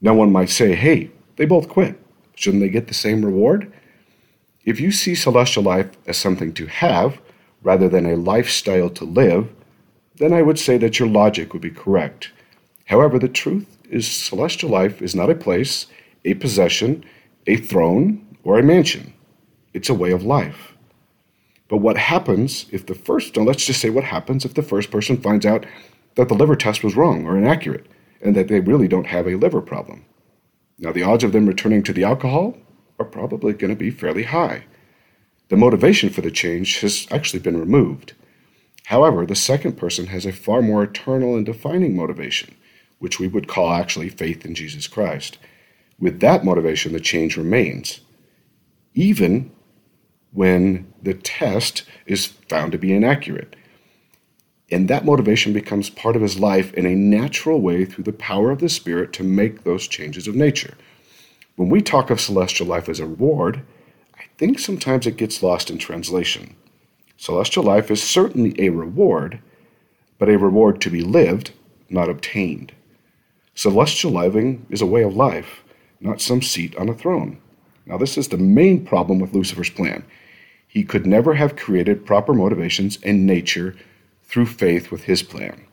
Now, 0.00 0.14
one 0.14 0.32
might 0.32 0.50
say, 0.50 0.74
hey, 0.74 1.10
they 1.36 1.46
both 1.46 1.68
quit. 1.68 1.98
Shouldn't 2.34 2.62
they 2.62 2.68
get 2.68 2.88
the 2.88 2.94
same 2.94 3.24
reward? 3.24 3.72
If 4.64 4.80
you 4.80 4.92
see 4.92 5.14
celestial 5.14 5.62
life 5.62 5.90
as 6.06 6.18
something 6.18 6.52
to 6.54 6.66
have 6.66 7.20
rather 7.62 7.88
than 7.88 8.06
a 8.06 8.16
lifestyle 8.16 8.90
to 8.90 9.04
live, 9.04 9.50
then 10.16 10.32
I 10.32 10.42
would 10.42 10.58
say 10.58 10.76
that 10.78 10.98
your 10.98 11.08
logic 11.08 11.52
would 11.52 11.62
be 11.62 11.70
correct. 11.70 12.30
However, 12.86 13.18
the 13.18 13.28
truth 13.28 13.78
is 13.90 14.06
celestial 14.06 14.70
life 14.70 15.02
is 15.02 15.14
not 15.14 15.30
a 15.30 15.34
place, 15.34 15.86
a 16.24 16.34
possession, 16.34 17.04
a 17.46 17.56
throne, 17.56 18.36
or 18.44 18.58
a 18.58 18.62
mansion. 18.62 19.12
It's 19.74 19.88
a 19.88 19.94
way 19.94 20.12
of 20.12 20.22
life. 20.22 20.74
But 21.68 21.78
what 21.78 21.96
happens 21.96 22.66
if 22.72 22.86
the 22.86 22.94
first, 22.94 23.36
now 23.36 23.42
let's 23.42 23.64
just 23.64 23.80
say 23.80 23.90
what 23.90 24.04
happens 24.04 24.44
if 24.44 24.54
the 24.54 24.62
first 24.62 24.90
person 24.90 25.16
finds 25.16 25.46
out 25.46 25.66
that 26.16 26.28
the 26.28 26.34
liver 26.34 26.56
test 26.56 26.82
was 26.82 26.96
wrong 26.96 27.26
or 27.26 27.36
inaccurate 27.36 27.86
and 28.22 28.34
that 28.34 28.48
they 28.48 28.60
really 28.60 28.88
don't 28.88 29.06
have 29.06 29.26
a 29.26 29.36
liver 29.36 29.60
problem? 29.60 30.04
Now, 30.78 30.92
the 30.92 31.02
odds 31.02 31.24
of 31.24 31.32
them 31.32 31.46
returning 31.46 31.82
to 31.84 31.92
the 31.92 32.04
alcohol 32.04 32.56
are 32.98 33.04
probably 33.04 33.52
going 33.52 33.70
to 33.70 33.76
be 33.76 33.90
fairly 33.90 34.24
high. 34.24 34.64
The 35.48 35.56
motivation 35.56 36.10
for 36.10 36.20
the 36.22 36.30
change 36.30 36.80
has 36.80 37.06
actually 37.10 37.40
been 37.40 37.58
removed. 37.58 38.14
However, 38.86 39.26
the 39.26 39.36
second 39.36 39.76
person 39.76 40.06
has 40.06 40.26
a 40.26 40.32
far 40.32 40.62
more 40.62 40.82
eternal 40.82 41.36
and 41.36 41.46
defining 41.46 41.94
motivation 41.94 42.56
which 43.00 43.18
we 43.18 43.26
would 43.26 43.48
call 43.48 43.72
actually 43.72 44.08
faith 44.08 44.44
in 44.44 44.54
Jesus 44.54 44.86
Christ. 44.86 45.38
With 45.98 46.20
that 46.20 46.44
motivation, 46.44 46.92
the 46.92 47.00
change 47.00 47.36
remains, 47.36 48.00
even 48.94 49.50
when 50.32 50.92
the 51.02 51.14
test 51.14 51.82
is 52.06 52.26
found 52.26 52.72
to 52.72 52.78
be 52.78 52.92
inaccurate. 52.92 53.56
And 54.70 54.88
that 54.88 55.04
motivation 55.04 55.52
becomes 55.52 55.90
part 55.90 56.14
of 56.14 56.22
his 56.22 56.38
life 56.38 56.72
in 56.74 56.86
a 56.86 56.94
natural 56.94 57.60
way 57.60 57.84
through 57.84 58.04
the 58.04 58.12
power 58.12 58.50
of 58.50 58.60
the 58.60 58.68
Spirit 58.68 59.12
to 59.14 59.24
make 59.24 59.64
those 59.64 59.88
changes 59.88 60.28
of 60.28 60.36
nature. 60.36 60.74
When 61.56 61.68
we 61.68 61.82
talk 61.82 62.10
of 62.10 62.20
celestial 62.20 62.68
life 62.68 62.88
as 62.88 63.00
a 63.00 63.06
reward, 63.06 63.62
I 64.16 64.22
think 64.38 64.58
sometimes 64.58 65.06
it 65.06 65.16
gets 65.16 65.42
lost 65.42 65.70
in 65.70 65.78
translation. 65.78 66.54
Celestial 67.16 67.64
life 67.64 67.90
is 67.90 68.02
certainly 68.02 68.54
a 68.58 68.70
reward, 68.70 69.40
but 70.18 70.28
a 70.28 70.38
reward 70.38 70.80
to 70.82 70.90
be 70.90 71.02
lived, 71.02 71.50
not 71.88 72.08
obtained. 72.08 72.72
Celestial 73.54 74.12
living 74.12 74.66
is 74.70 74.80
a 74.80 74.86
way 74.86 75.02
of 75.02 75.16
life, 75.16 75.62
not 76.00 76.20
some 76.20 76.40
seat 76.40 76.74
on 76.76 76.88
a 76.88 76.94
throne. 76.94 77.40
Now, 77.84 77.98
this 77.98 78.16
is 78.16 78.28
the 78.28 78.38
main 78.38 78.84
problem 78.84 79.18
with 79.18 79.34
Lucifer's 79.34 79.70
plan. 79.70 80.04
He 80.68 80.84
could 80.84 81.06
never 81.06 81.34
have 81.34 81.56
created 81.56 82.06
proper 82.06 82.32
motivations 82.32 82.96
in 83.02 83.26
nature 83.26 83.74
through 84.22 84.46
faith 84.46 84.92
with 84.92 85.04
his 85.04 85.22
plan. 85.22 85.64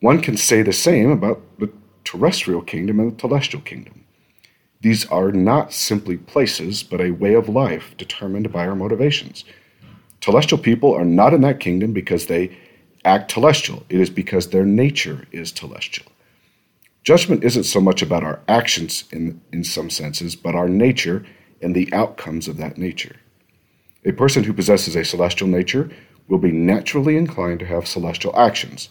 One 0.00 0.20
can 0.20 0.36
say 0.36 0.62
the 0.62 0.72
same 0.72 1.10
about 1.10 1.42
the 1.58 1.72
terrestrial 2.04 2.62
kingdom 2.62 3.00
and 3.00 3.16
the 3.16 3.20
celestial 3.20 3.60
kingdom. 3.60 4.04
These 4.80 5.06
are 5.06 5.32
not 5.32 5.72
simply 5.72 6.16
places, 6.16 6.82
but 6.82 7.00
a 7.00 7.10
way 7.10 7.34
of 7.34 7.48
life 7.48 7.96
determined 7.96 8.52
by 8.52 8.66
our 8.66 8.76
motivations. 8.76 9.44
Celestial 10.20 10.58
people 10.58 10.94
are 10.94 11.04
not 11.04 11.34
in 11.34 11.40
that 11.40 11.60
kingdom 11.60 11.92
because 11.92 12.26
they 12.26 12.56
act 13.04 13.32
celestial, 13.32 13.84
it 13.88 14.00
is 14.00 14.10
because 14.10 14.48
their 14.48 14.64
nature 14.64 15.26
is 15.32 15.50
celestial. 15.50 16.11
Judgment 17.04 17.42
isn't 17.42 17.64
so 17.64 17.80
much 17.80 18.00
about 18.00 18.22
our 18.22 18.40
actions 18.46 19.04
in, 19.10 19.40
in 19.52 19.64
some 19.64 19.90
senses, 19.90 20.36
but 20.36 20.54
our 20.54 20.68
nature 20.68 21.24
and 21.60 21.74
the 21.74 21.92
outcomes 21.92 22.46
of 22.46 22.56
that 22.58 22.78
nature. 22.78 23.16
A 24.04 24.12
person 24.12 24.44
who 24.44 24.52
possesses 24.52 24.94
a 24.94 25.04
celestial 25.04 25.48
nature 25.48 25.90
will 26.28 26.38
be 26.38 26.52
naturally 26.52 27.16
inclined 27.16 27.60
to 27.60 27.66
have 27.66 27.88
celestial 27.88 28.36
actions. 28.38 28.90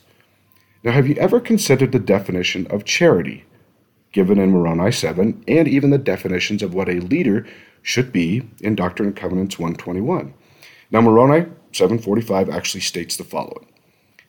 Now, 0.84 0.92
have 0.92 1.08
you 1.08 1.16
ever 1.16 1.40
considered 1.40 1.92
the 1.92 2.00
definition 2.00 2.68
of 2.68 2.86
charity 2.86 3.46
given 4.12 4.40
in 4.40 4.52
Moroni 4.52 4.92
7 4.92 5.44
and 5.48 5.68
even 5.68 5.90
the 5.90 5.98
definitions 5.98 6.62
of 6.62 6.74
what 6.74 6.90
a 6.90 7.00
leader 7.00 7.46
should 7.82 8.12
be 8.12 8.50
in 8.60 8.76
Doctrine 8.76 9.08
and 9.08 9.16
Covenants 9.16 9.58
121? 9.58 10.34
Now, 10.92 11.02
Moroni 11.02 11.46
745 11.72 12.50
actually 12.50 12.82
states 12.82 13.16
the 13.16 13.24
following 13.24 13.68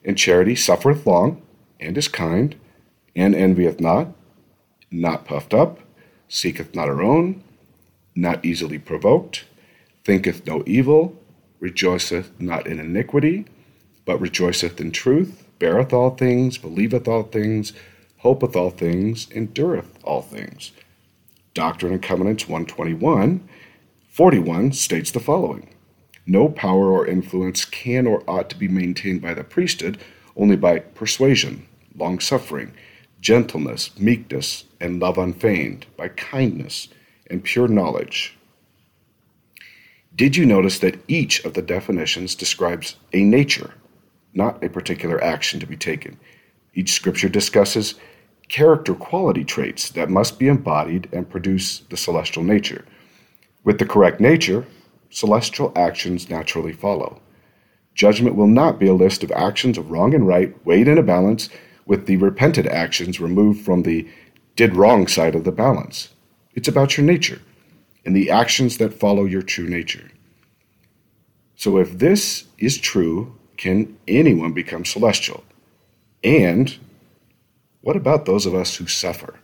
And 0.05 0.17
charity 0.17 0.55
suffereth 0.55 1.05
long, 1.05 1.41
and 1.79 1.97
is 1.97 2.07
kind, 2.07 2.55
and 3.15 3.35
envieth 3.35 3.79
not, 3.79 4.07
not 4.91 5.25
puffed 5.25 5.53
up, 5.53 5.79
seeketh 6.27 6.73
not 6.75 6.87
her 6.87 7.01
own, 7.01 7.43
not 8.15 8.43
easily 8.43 8.77
provoked, 8.77 9.45
thinketh 10.03 10.45
no 10.45 10.63
evil, 10.65 11.19
rejoiceth 11.59 12.31
not 12.39 12.67
in 12.67 12.79
iniquity, 12.79 13.45
but 14.05 14.19
rejoiceth 14.19 14.79
in 14.81 14.91
truth, 14.91 15.47
beareth 15.59 15.93
all 15.93 16.11
things, 16.11 16.57
believeth 16.57 17.07
all 17.07 17.23
things, 17.23 17.73
hopeth 18.17 18.55
all 18.55 18.69
things, 18.69 19.29
endureth 19.31 19.97
all 20.03 20.21
things. 20.21 20.71
Doctrine 21.53 21.93
and 21.93 22.01
Covenants 22.01 22.47
121 22.47 23.47
41 24.09 24.71
states 24.73 25.11
the 25.11 25.19
following 25.19 25.69
No 26.25 26.49
power 26.49 26.91
or 26.91 27.07
influence 27.07 27.65
can 27.65 28.05
or 28.05 28.23
ought 28.27 28.49
to 28.49 28.57
be 28.57 28.67
maintained 28.67 29.21
by 29.21 29.33
the 29.33 29.43
priesthood 29.43 29.97
only 30.35 30.55
by 30.55 30.79
persuasion, 30.79 31.67
long 31.95 32.19
suffering, 32.19 32.73
gentleness, 33.23 33.97
meekness, 33.97 34.65
and 34.81 34.99
love 34.99 35.17
unfeigned, 35.17 35.85
by 35.95 36.09
kindness 36.09 36.89
and 37.29 37.41
pure 37.41 37.69
knowledge. 37.69 38.37
Did 40.13 40.35
you 40.35 40.45
notice 40.45 40.79
that 40.79 40.99
each 41.07 41.43
of 41.45 41.53
the 41.53 41.61
definitions 41.61 42.35
describes 42.35 42.97
a 43.13 43.23
nature, 43.23 43.73
not 44.33 44.61
a 44.61 44.69
particular 44.69 45.23
action 45.23 45.61
to 45.61 45.65
be 45.65 45.77
taken? 45.77 46.19
Each 46.73 46.91
scripture 46.91 47.29
discusses 47.29 47.95
character 48.49 48.93
quality 48.93 49.45
traits 49.45 49.89
that 49.91 50.09
must 50.09 50.37
be 50.37 50.49
embodied 50.49 51.07
and 51.13 51.29
produce 51.29 51.79
the 51.89 51.97
celestial 51.97 52.43
nature. 52.43 52.83
With 53.63 53.79
the 53.79 53.85
correct 53.85 54.19
nature, 54.19 54.65
celestial 55.09 55.71
actions 55.77 56.29
naturally 56.29 56.73
follow. 56.73 57.21
Judgment 57.95 58.35
will 58.35 58.47
not 58.47 58.79
be 58.79 58.87
a 58.87 58.93
list 58.93 59.23
of 59.23 59.31
actions 59.31 59.77
of 59.77 59.91
wrong 59.91 60.13
and 60.13 60.27
right 60.27 60.53
weighed 60.65 60.89
in 60.89 60.97
a 60.97 61.03
balance 61.03 61.47
with 61.85 62.05
the 62.05 62.17
repented 62.17 62.67
actions 62.67 63.19
removed 63.19 63.63
from 63.63 63.83
the 63.83 64.07
did 64.55 64.75
wrong 64.75 65.07
side 65.07 65.35
of 65.35 65.43
the 65.43 65.51
balance. 65.51 66.09
It's 66.53 66.67
about 66.67 66.97
your 66.97 67.05
nature 67.05 67.41
and 68.05 68.15
the 68.15 68.29
actions 68.29 68.77
that 68.77 68.93
follow 68.93 69.25
your 69.25 69.41
true 69.41 69.67
nature. 69.67 70.11
So, 71.55 71.77
if 71.77 71.97
this 71.97 72.45
is 72.57 72.77
true, 72.77 73.35
can 73.57 73.97
anyone 74.07 74.53
become 74.53 74.85
celestial? 74.85 75.43
And 76.23 76.77
what 77.81 77.95
about 77.95 78.25
those 78.25 78.45
of 78.45 78.55
us 78.55 78.75
who 78.75 78.87
suffer? 78.87 79.39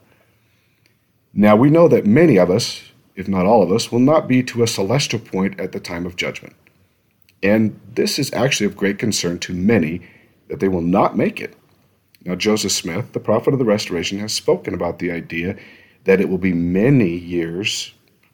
Now, 1.33 1.55
we 1.55 1.69
know 1.69 1.87
that 1.87 2.05
many 2.05 2.37
of 2.37 2.49
us, 2.49 2.81
if 3.15 3.27
not 3.27 3.45
all 3.45 3.61
of 3.61 3.71
us, 3.71 3.91
will 3.91 3.99
not 3.99 4.27
be 4.27 4.41
to 4.43 4.63
a 4.63 4.67
celestial 4.67 5.19
point 5.19 5.59
at 5.59 5.71
the 5.71 5.79
time 5.79 6.05
of 6.05 6.15
judgment. 6.15 6.55
And 7.43 7.79
this 7.93 8.19
is 8.19 8.33
actually 8.33 8.65
of 8.65 8.77
great 8.77 8.97
concern 8.97 9.39
to 9.39 9.53
many 9.53 10.01
that 10.47 10.59
they 10.59 10.67
will 10.67 10.81
not 10.81 11.15
make 11.15 11.39
it. 11.39 11.55
Now, 12.25 12.35
Joseph 12.35 12.71
Smith, 12.71 13.13
the 13.13 13.19
prophet 13.19 13.53
of 13.53 13.59
the 13.59 13.65
restoration, 13.65 14.19
has 14.19 14.33
spoken 14.33 14.73
about 14.73 14.99
the 14.99 15.11
idea 15.11 15.57
that 16.03 16.19
it 16.19 16.29
will 16.29 16.37
be 16.37 16.53
many 16.53 17.09
years 17.09 17.93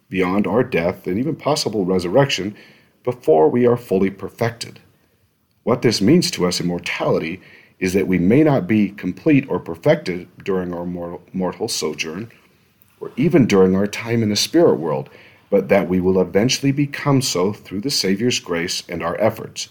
beyond 0.10 0.48
our 0.48 0.64
death 0.64 1.08
and 1.08 1.20
even 1.20 1.36
possible 1.36 1.86
resurrection 1.86 2.56
before 3.04 3.50
we 3.50 3.68
are 3.68 3.78
fully 3.78 4.10
perfected. 4.10 4.80
What 5.64 5.82
this 5.82 6.02
means 6.02 6.32
to 6.32 6.46
us 6.46 6.60
in 6.60 6.68
mortality 6.68 7.42
is 7.80 7.94
that 7.94 8.08
we 8.08 8.18
may 8.18 8.44
not 8.44 8.68
be 8.68 8.90
complete 8.90 9.48
or 9.50 9.60
perfected 9.60 10.28
during 10.44 10.74
our 10.74 10.86
mortal, 10.86 11.22
mortal 11.34 11.68
sojourn 11.68 12.32
or 13.00 13.12
even 13.18 13.46
during 13.46 13.76
our 13.76 13.88
time 13.88 14.24
in 14.24 14.30
the 14.30 14.36
spirit 14.36 14.76
world, 14.76 15.10
but 15.50 15.70
that 15.70 15.88
we 15.88 16.00
will 16.00 16.22
eventually 16.22 16.72
become 16.72 17.22
so 17.22 17.52
through 17.52 17.82
the 17.82 17.90
Savior's 17.92 18.40
grace 18.40 18.84
and 18.88 19.04
our 19.04 19.20
efforts. 19.20 19.70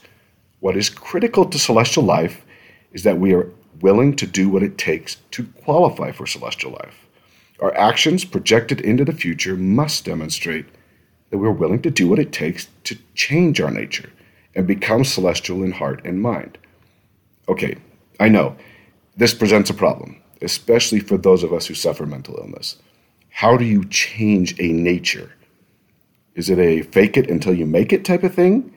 What 0.61 0.77
is 0.77 0.90
critical 0.90 1.46
to 1.46 1.59
celestial 1.59 2.05
life 2.05 2.44
is 2.92 3.03
that 3.05 3.18
we 3.18 3.35
are 3.35 3.50
willing 3.85 4.16
to 4.16 4.27
do 4.27 4.49
what 4.49 4.62
it 4.62 4.79
takes 4.79 5.16
to 5.31 5.44
qualify 5.62 6.11
for 6.11 6.27
celestial 6.27 6.73
life. 6.73 7.07
Our 7.61 7.77
actions 7.77 8.25
projected 8.25 8.81
into 8.81 9.05
the 9.05 9.12
future 9.12 9.57
must 9.57 10.07
demonstrate 10.07 10.64
that 11.29 11.37
we're 11.37 11.51
willing 11.51 11.83
to 11.83 11.90
do 11.90 12.09
what 12.09 12.18
it 12.18 12.33
takes 12.33 12.66
to 12.85 12.97
change 13.14 13.61
our 13.61 13.70
nature 13.70 14.09
and 14.55 14.66
become 14.66 15.05
celestial 15.05 15.62
in 15.62 15.73
heart 15.73 16.01
and 16.03 16.23
mind. 16.23 16.57
Okay, 17.47 17.77
I 18.18 18.31
know 18.31 18.57
this 19.18 19.35
presents 19.35 19.68
a 19.68 19.75
problem, 19.75 20.16
especially 20.40 21.01
for 21.01 21.18
those 21.18 21.42
of 21.42 21.53
us 21.53 21.66
who 21.66 21.75
suffer 21.75 22.07
mental 22.07 22.38
illness. 22.38 22.77
How 23.29 23.55
do 23.59 23.66
you 23.66 23.85
change 23.85 24.59
a 24.59 24.73
nature? 24.73 25.31
Is 26.37 26.49
it 26.49 26.59
a 26.59 26.85
fake 26.85 27.18
it 27.18 27.29
until 27.29 27.53
you 27.53 27.66
make 27.66 27.92
it 27.92 28.07
type 28.07 28.25
of 28.25 28.35
thing? 28.35 28.73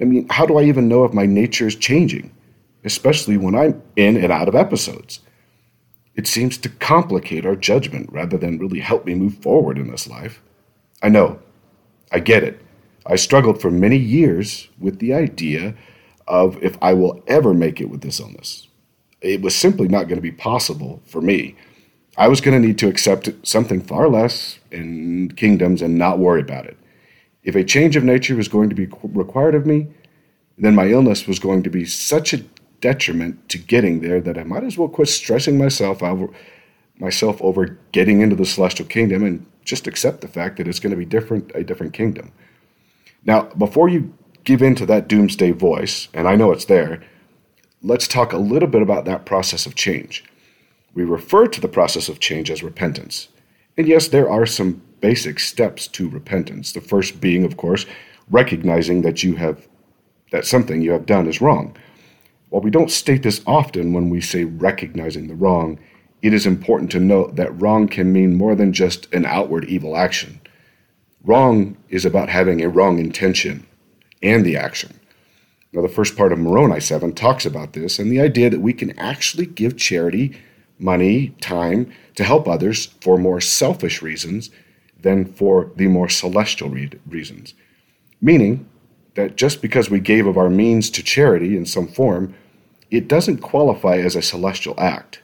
I 0.00 0.04
mean, 0.04 0.26
how 0.30 0.46
do 0.46 0.58
I 0.58 0.64
even 0.64 0.88
know 0.88 1.04
if 1.04 1.12
my 1.14 1.26
nature 1.26 1.68
is 1.68 1.76
changing? 1.76 2.32
Especially 2.88 3.36
when 3.36 3.54
I'm 3.54 3.82
in 3.96 4.16
and 4.16 4.32
out 4.32 4.48
of 4.48 4.54
episodes. 4.54 5.20
It 6.14 6.26
seems 6.26 6.56
to 6.58 6.70
complicate 6.70 7.44
our 7.44 7.54
judgment 7.54 8.10
rather 8.10 8.38
than 8.38 8.58
really 8.58 8.80
help 8.80 9.04
me 9.04 9.14
move 9.14 9.36
forward 9.42 9.76
in 9.76 9.90
this 9.90 10.08
life. 10.08 10.40
I 11.02 11.10
know, 11.10 11.38
I 12.10 12.20
get 12.20 12.42
it. 12.42 12.64
I 13.04 13.16
struggled 13.16 13.60
for 13.60 13.70
many 13.70 13.98
years 13.98 14.70
with 14.78 15.00
the 15.00 15.12
idea 15.12 15.74
of 16.26 16.56
if 16.62 16.78
I 16.80 16.94
will 16.94 17.22
ever 17.26 17.52
make 17.52 17.78
it 17.78 17.90
with 17.90 18.00
this 18.00 18.20
illness. 18.20 18.68
It 19.20 19.42
was 19.42 19.54
simply 19.54 19.86
not 19.86 20.04
going 20.04 20.16
to 20.16 20.30
be 20.30 20.32
possible 20.32 21.02
for 21.04 21.20
me. 21.20 21.56
I 22.16 22.28
was 22.28 22.40
going 22.40 22.60
to 22.60 22.66
need 22.66 22.78
to 22.78 22.88
accept 22.88 23.28
something 23.42 23.82
far 23.82 24.08
less 24.08 24.60
in 24.70 25.32
kingdoms 25.32 25.82
and 25.82 25.98
not 25.98 26.18
worry 26.18 26.40
about 26.40 26.64
it. 26.64 26.78
If 27.42 27.54
a 27.54 27.64
change 27.64 27.96
of 27.96 28.02
nature 28.02 28.34
was 28.34 28.48
going 28.48 28.70
to 28.70 28.74
be 28.74 28.88
required 29.02 29.54
of 29.54 29.66
me, 29.66 29.88
then 30.56 30.74
my 30.74 30.88
illness 30.88 31.26
was 31.26 31.38
going 31.38 31.62
to 31.62 31.70
be 31.70 31.84
such 31.84 32.32
a 32.32 32.42
detriment 32.80 33.48
to 33.48 33.58
getting 33.58 34.00
there 34.00 34.20
that 34.20 34.38
I 34.38 34.44
might 34.44 34.64
as 34.64 34.78
well 34.78 34.88
quit 34.88 35.08
stressing 35.08 35.58
myself 35.58 36.02
over 36.02 36.28
myself 36.98 37.40
over 37.40 37.78
getting 37.92 38.20
into 38.20 38.34
the 38.34 38.44
celestial 38.44 38.86
kingdom 38.86 39.24
and 39.24 39.46
just 39.64 39.86
accept 39.86 40.20
the 40.20 40.28
fact 40.28 40.56
that 40.56 40.66
it's 40.66 40.80
going 40.80 40.90
to 40.90 40.96
be 40.96 41.04
different 41.04 41.50
a 41.54 41.62
different 41.62 41.92
kingdom. 41.92 42.32
Now, 43.24 43.42
before 43.56 43.88
you 43.88 44.14
give 44.44 44.62
in 44.62 44.74
to 44.76 44.86
that 44.86 45.08
doomsday 45.08 45.50
voice, 45.50 46.08
and 46.14 46.26
I 46.26 46.36
know 46.36 46.52
it's 46.52 46.64
there, 46.64 47.02
let's 47.82 48.08
talk 48.08 48.32
a 48.32 48.38
little 48.38 48.68
bit 48.68 48.82
about 48.82 49.04
that 49.04 49.26
process 49.26 49.66
of 49.66 49.74
change. 49.74 50.24
We 50.94 51.04
refer 51.04 51.46
to 51.46 51.60
the 51.60 51.68
process 51.68 52.08
of 52.08 52.20
change 52.20 52.50
as 52.50 52.62
repentance. 52.62 53.28
And 53.76 53.86
yes, 53.86 54.08
there 54.08 54.28
are 54.28 54.46
some 54.46 54.82
basic 55.00 55.38
steps 55.38 55.86
to 55.88 56.08
repentance. 56.08 56.72
The 56.72 56.80
first 56.80 57.20
being, 57.20 57.44
of 57.44 57.56
course, 57.56 57.86
recognizing 58.30 59.02
that 59.02 59.22
you 59.22 59.36
have 59.36 59.68
that 60.30 60.46
something 60.46 60.82
you 60.82 60.90
have 60.92 61.06
done 61.06 61.26
is 61.26 61.40
wrong. 61.40 61.76
While 62.50 62.62
we 62.62 62.70
don't 62.70 62.90
state 62.90 63.22
this 63.22 63.42
often 63.46 63.92
when 63.92 64.10
we 64.10 64.20
say 64.20 64.44
recognizing 64.44 65.28
the 65.28 65.34
wrong, 65.34 65.78
it 66.22 66.32
is 66.32 66.46
important 66.46 66.90
to 66.92 67.00
note 67.00 67.36
that 67.36 67.60
wrong 67.60 67.88
can 67.88 68.12
mean 68.12 68.36
more 68.36 68.54
than 68.54 68.72
just 68.72 69.12
an 69.12 69.24
outward 69.24 69.64
evil 69.66 69.96
action. 69.96 70.40
Wrong 71.24 71.76
is 71.88 72.04
about 72.04 72.28
having 72.28 72.62
a 72.62 72.68
wrong 72.68 72.98
intention 72.98 73.66
and 74.22 74.44
the 74.44 74.56
action. 74.56 74.98
Now, 75.72 75.82
the 75.82 75.88
first 75.88 76.16
part 76.16 76.32
of 76.32 76.38
Moroni 76.38 76.80
7 76.80 77.12
talks 77.12 77.44
about 77.44 77.74
this 77.74 77.98
and 77.98 78.10
the 78.10 78.20
idea 78.20 78.48
that 78.48 78.60
we 78.60 78.72
can 78.72 78.98
actually 78.98 79.46
give 79.46 79.76
charity, 79.76 80.34
money, 80.78 81.34
time 81.40 81.92
to 82.14 82.24
help 82.24 82.48
others 82.48 82.86
for 83.02 83.18
more 83.18 83.40
selfish 83.40 84.00
reasons 84.00 84.50
than 85.00 85.24
for 85.24 85.70
the 85.76 85.86
more 85.86 86.08
celestial 86.08 86.70
reasons. 87.06 87.54
Meaning, 88.20 88.68
that 89.18 89.34
just 89.34 89.60
because 89.60 89.90
we 89.90 89.98
gave 89.98 90.28
of 90.28 90.38
our 90.38 90.48
means 90.48 90.88
to 90.88 91.02
charity 91.02 91.56
in 91.56 91.66
some 91.66 91.88
form, 91.88 92.32
it 92.88 93.08
doesn't 93.08 93.38
qualify 93.38 93.96
as 93.96 94.14
a 94.14 94.22
celestial 94.22 94.76
act. 94.78 95.20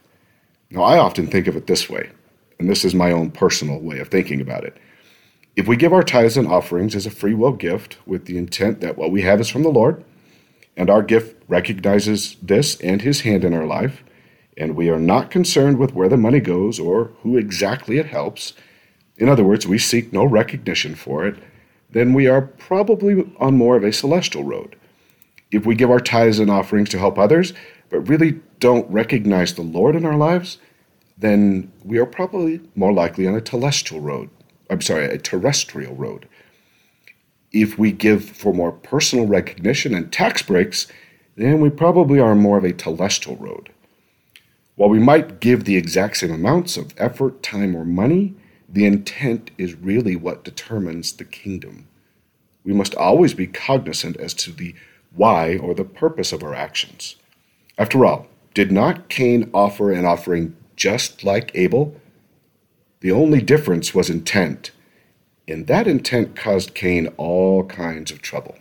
Now, 0.69 0.83
I 0.83 0.99
often 0.99 1.29
think 1.29 1.47
of 1.47 1.55
it 1.55 1.69
this 1.69 1.89
way, 1.89 2.11
and 2.59 2.69
this 2.69 2.85
is 2.85 2.93
my 2.93 3.13
own 3.13 3.31
personal 3.31 3.79
way 3.79 4.01
of 4.01 4.09
thinking 4.09 4.41
about 4.41 4.65
it. 4.65 4.77
If 5.55 5.69
we 5.69 5.77
give 5.77 5.93
our 5.93 6.03
tithes 6.03 6.37
and 6.37 6.49
offerings 6.49 6.97
as 6.97 7.07
a 7.07 7.11
free 7.11 7.35
will 7.35 7.53
gift 7.53 7.97
with 8.05 8.25
the 8.25 8.37
intent 8.37 8.81
that 8.81 8.99
what 8.99 9.13
we 9.13 9.23
have 9.23 9.41
is 9.41 9.49
from 9.49 9.63
the 9.63 9.69
Lord, 9.69 10.03
and 10.77 10.91
our 10.91 11.03
gift 11.03 11.41
recognizes 11.47 12.37
this 12.43 12.81
and 12.81 13.01
His 13.01 13.21
hand 13.21 13.45
in 13.45 13.55
our 13.55 13.65
life, 13.65 14.03
and 14.57 14.75
we 14.75 14.91
are 14.91 14.99
not 14.99 15.31
concerned 15.31 15.79
with 15.79 15.95
where 15.95 16.09
the 16.09 16.17
money 16.17 16.41
goes 16.41 16.81
or 16.81 17.13
who 17.23 17.37
exactly 17.37 17.99
it 17.99 18.07
helps, 18.07 18.55
in 19.19 19.29
other 19.29 19.45
words, 19.45 19.69
we 19.69 19.79
seek 19.79 20.13
no 20.13 20.25
recognition 20.25 20.97
for 20.97 21.25
it, 21.25 21.37
then 21.95 22.13
we 22.13 22.27
are 22.27 22.43
probably 22.43 23.25
on 23.39 23.57
more 23.57 23.77
of 23.77 23.85
a 23.85 23.93
celestial 23.93 24.45
road. 24.45 24.77
If 25.51 25.65
we 25.65 25.77
give 25.77 25.91
our 25.91 26.01
tithes 26.01 26.41
and 26.41 26.51
offerings 26.51 26.89
to 26.91 26.99
help 26.99 27.19
others, 27.19 27.55
but 27.89 28.01
really 28.01 28.41
don't 28.59 28.91
recognize 28.91 29.55
the 29.55 29.63
Lord 29.63 29.95
in 29.95 30.05
our 30.05 30.17
lives, 30.17 30.59
then 31.17 31.73
we 31.85 31.99
are 31.99 32.07
probably 32.07 32.61
more 32.75 32.93
likely 32.93 33.29
on 33.29 33.37
a 33.37 33.41
telestial 33.41 34.03
road. 34.03 34.29
I'm 34.69 34.81
sorry, 34.81 35.07
a 35.07 35.19
terrestrial 35.19 35.95
road. 35.95 36.29
If 37.53 37.79
we 37.79 37.93
give 37.93 38.25
for 38.25 38.53
more 38.53 38.73
personal 38.73 39.27
recognition 39.27 39.95
and 39.95 40.13
tax 40.13 40.43
breaks, 40.43 40.89
then 41.37 41.61
we 41.61 41.71
probably 41.71 42.19
are 42.19 42.35
more 42.35 42.59
of 42.59 42.65
a 42.65 42.73
telestial 42.73 43.41
road. 43.41 43.71
While 44.75 44.89
we 44.89 44.99
might 44.99 45.39
give 45.39 45.65
the 45.65 45.77
exact 45.77 46.17
same 46.17 46.33
amounts 46.33 46.77
of 46.77 46.93
effort, 46.99 47.45
time, 47.45 47.77
or 47.77 47.85
money, 47.85 48.35
the 48.75 48.85
intent 48.85 49.53
is 49.57 49.75
really 49.75 50.17
what 50.17 50.43
determines 50.43 51.13
the 51.13 51.25
kingdom. 51.25 51.87
We 52.65 52.73
must 52.73 52.97
always 52.97 53.33
be 53.33 53.47
cognizant 53.47 54.17
as 54.17 54.35
to 54.35 54.51
the 54.51 54.75
why 55.15 55.57
or 55.57 55.75
the 55.75 55.85
purpose 55.85 56.33
of 56.33 56.43
our 56.43 56.55
actions. 56.55 57.15
After 57.79 58.05
all, 58.05 58.27
did 58.53 58.73
not 58.73 59.09
Cain 59.09 59.49
offer 59.55 59.93
an 59.93 60.05
offering 60.05 60.57
just 60.75 61.23
like 61.23 61.53
Abel? 61.55 62.01
The 62.99 63.13
only 63.13 63.41
difference 63.41 63.95
was 63.95 64.11
intent, 64.11 64.73
and 65.47 65.69
that 65.69 65.87
intent 65.87 66.35
caused 66.35 66.75
Cain 66.75 67.07
all 67.17 67.65
kinds 67.67 68.11
of 68.11 68.23
trouble. 68.23 68.57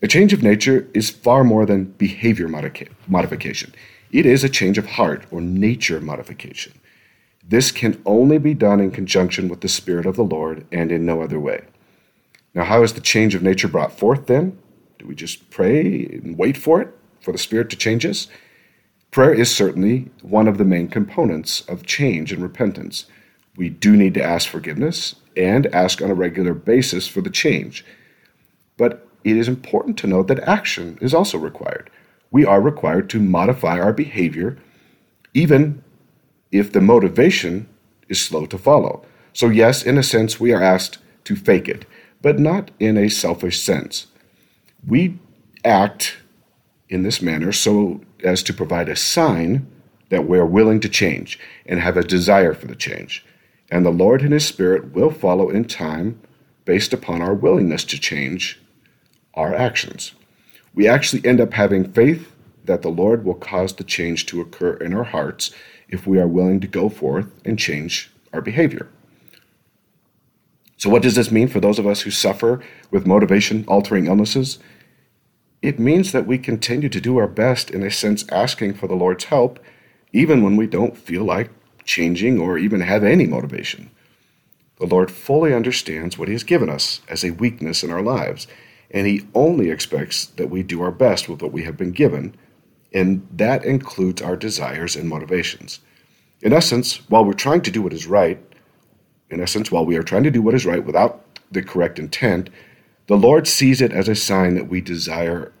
A 0.00 0.08
change 0.08 0.32
of 0.32 0.42
nature 0.42 0.88
is 0.94 1.10
far 1.10 1.44
more 1.44 1.66
than 1.66 1.92
behavior 1.92 2.48
modification. 2.48 3.74
It 4.10 4.24
is 4.24 4.42
a 4.42 4.48
change 4.48 4.78
of 4.78 4.86
heart 4.86 5.26
or 5.30 5.42
nature 5.42 6.00
modification. 6.00 6.72
This 7.42 7.72
can 7.72 8.00
only 8.06 8.38
be 8.38 8.54
done 8.54 8.80
in 8.80 8.90
conjunction 8.90 9.48
with 9.48 9.60
the 9.60 9.68
Spirit 9.68 10.06
of 10.06 10.16
the 10.16 10.24
Lord 10.24 10.66
and 10.70 10.92
in 10.92 11.04
no 11.04 11.22
other 11.22 11.40
way. 11.40 11.64
Now, 12.54 12.64
how 12.64 12.82
is 12.82 12.92
the 12.92 13.00
change 13.00 13.34
of 13.34 13.42
nature 13.42 13.68
brought 13.68 13.98
forth 13.98 14.26
then? 14.26 14.58
Do 14.98 15.06
we 15.06 15.14
just 15.14 15.50
pray 15.50 16.06
and 16.06 16.38
wait 16.38 16.56
for 16.56 16.80
it, 16.80 16.88
for 17.20 17.32
the 17.32 17.38
Spirit 17.38 17.70
to 17.70 17.76
change 17.76 18.06
us? 18.06 18.28
Prayer 19.10 19.34
is 19.34 19.54
certainly 19.54 20.10
one 20.22 20.48
of 20.48 20.58
the 20.58 20.64
main 20.64 20.88
components 20.88 21.62
of 21.62 21.84
change 21.84 22.32
and 22.32 22.42
repentance. 22.42 23.06
We 23.56 23.68
do 23.68 23.96
need 23.96 24.14
to 24.14 24.22
ask 24.22 24.48
forgiveness 24.48 25.16
and 25.36 25.66
ask 25.74 26.00
on 26.00 26.10
a 26.10 26.14
regular 26.14 26.54
basis 26.54 27.08
for 27.08 27.20
the 27.20 27.30
change. 27.30 27.84
But 28.76 29.06
it 29.24 29.36
is 29.36 29.48
important 29.48 29.98
to 29.98 30.06
note 30.06 30.28
that 30.28 30.40
action 30.40 30.98
is 31.00 31.12
also 31.12 31.38
required. 31.38 31.90
We 32.30 32.46
are 32.46 32.60
required 32.60 33.10
to 33.10 33.20
modify 33.20 33.78
our 33.78 33.92
behavior, 33.92 34.56
even 35.34 35.82
if 36.52 36.70
the 36.70 36.80
motivation 36.80 37.66
is 38.08 38.20
slow 38.20 38.46
to 38.46 38.58
follow. 38.58 39.04
So, 39.32 39.48
yes, 39.48 39.82
in 39.82 39.98
a 39.98 40.02
sense, 40.02 40.38
we 40.38 40.52
are 40.52 40.62
asked 40.62 40.98
to 41.24 41.34
fake 41.34 41.68
it, 41.68 41.86
but 42.20 42.38
not 42.38 42.70
in 42.78 42.96
a 42.96 43.08
selfish 43.08 43.60
sense. 43.60 44.06
We 44.86 45.18
act 45.64 46.18
in 46.88 47.02
this 47.02 47.22
manner 47.22 47.52
so 47.52 48.02
as 48.22 48.42
to 48.44 48.54
provide 48.54 48.88
a 48.88 48.96
sign 48.96 49.66
that 50.10 50.28
we're 50.28 50.44
willing 50.44 50.80
to 50.80 50.88
change 50.88 51.38
and 51.64 51.80
have 51.80 51.96
a 51.96 52.04
desire 52.04 52.52
for 52.52 52.66
the 52.66 52.76
change. 52.76 53.24
And 53.70 53.86
the 53.86 53.90
Lord 53.90 54.20
and 54.20 54.34
His 54.34 54.46
Spirit 54.46 54.92
will 54.92 55.10
follow 55.10 55.48
in 55.48 55.64
time 55.64 56.20
based 56.66 56.92
upon 56.92 57.22
our 57.22 57.32
willingness 57.32 57.84
to 57.84 57.98
change 57.98 58.60
our 59.34 59.54
actions. 59.54 60.12
We 60.74 60.86
actually 60.86 61.26
end 61.26 61.40
up 61.40 61.54
having 61.54 61.90
faith 61.92 62.30
that 62.64 62.82
the 62.82 62.90
Lord 62.90 63.24
will 63.24 63.34
cause 63.34 63.74
the 63.74 63.84
change 63.84 64.26
to 64.26 64.40
occur 64.40 64.74
in 64.74 64.92
our 64.92 65.04
hearts 65.04 65.50
if 65.92 66.06
we 66.06 66.18
are 66.18 66.26
willing 66.26 66.58
to 66.58 66.66
go 66.66 66.88
forth 66.88 67.30
and 67.44 67.58
change 67.58 68.10
our 68.32 68.40
behavior. 68.40 68.88
So, 70.78 70.90
what 70.90 71.02
does 71.02 71.14
this 71.14 71.30
mean 71.30 71.46
for 71.46 71.60
those 71.60 71.78
of 71.78 71.86
us 71.86 72.00
who 72.00 72.10
suffer 72.10 72.60
with 72.90 73.06
motivation 73.06 73.64
altering 73.68 74.06
illnesses? 74.06 74.58
It 75.60 75.78
means 75.78 76.10
that 76.10 76.26
we 76.26 76.38
continue 76.38 76.88
to 76.88 77.00
do 77.00 77.18
our 77.18 77.28
best, 77.28 77.70
in 77.70 77.84
a 77.84 77.90
sense, 77.90 78.28
asking 78.30 78.74
for 78.74 78.88
the 78.88 78.96
Lord's 78.96 79.24
help, 79.24 79.60
even 80.12 80.42
when 80.42 80.56
we 80.56 80.66
don't 80.66 80.96
feel 80.96 81.22
like 81.22 81.50
changing 81.84 82.40
or 82.40 82.58
even 82.58 82.80
have 82.80 83.04
any 83.04 83.26
motivation. 83.26 83.90
The 84.80 84.86
Lord 84.86 85.12
fully 85.12 85.54
understands 85.54 86.18
what 86.18 86.26
He 86.26 86.34
has 86.34 86.42
given 86.42 86.68
us 86.68 87.00
as 87.08 87.22
a 87.22 87.30
weakness 87.30 87.84
in 87.84 87.92
our 87.92 88.02
lives, 88.02 88.48
and 88.90 89.06
He 89.06 89.28
only 89.34 89.70
expects 89.70 90.24
that 90.24 90.50
we 90.50 90.64
do 90.64 90.82
our 90.82 90.90
best 90.90 91.28
with 91.28 91.42
what 91.42 91.52
we 91.52 91.62
have 91.62 91.76
been 91.76 91.92
given 91.92 92.34
and 92.94 93.26
that 93.32 93.64
includes 93.64 94.22
our 94.22 94.36
desires 94.36 94.96
and 94.96 95.08
motivations. 95.08 95.80
In 96.42 96.52
essence, 96.52 97.08
while 97.08 97.24
we're 97.24 97.32
trying 97.32 97.62
to 97.62 97.70
do 97.70 97.82
what 97.82 97.92
is 97.92 98.06
right, 98.06 98.38
in 99.30 99.40
essence, 99.40 99.70
while 99.70 99.86
we 99.86 99.96
are 99.96 100.02
trying 100.02 100.24
to 100.24 100.30
do 100.30 100.42
what 100.42 100.54
is 100.54 100.66
right 100.66 100.84
without 100.84 101.24
the 101.50 101.62
correct 101.62 101.98
intent, 101.98 102.50
the 103.06 103.16
Lord 103.16 103.48
sees 103.48 103.80
it 103.80 103.92
as 103.92 104.08
a 104.08 104.14
sign 104.14 104.54
that 104.54 104.68
we 104.68 104.80
desire 104.80 105.52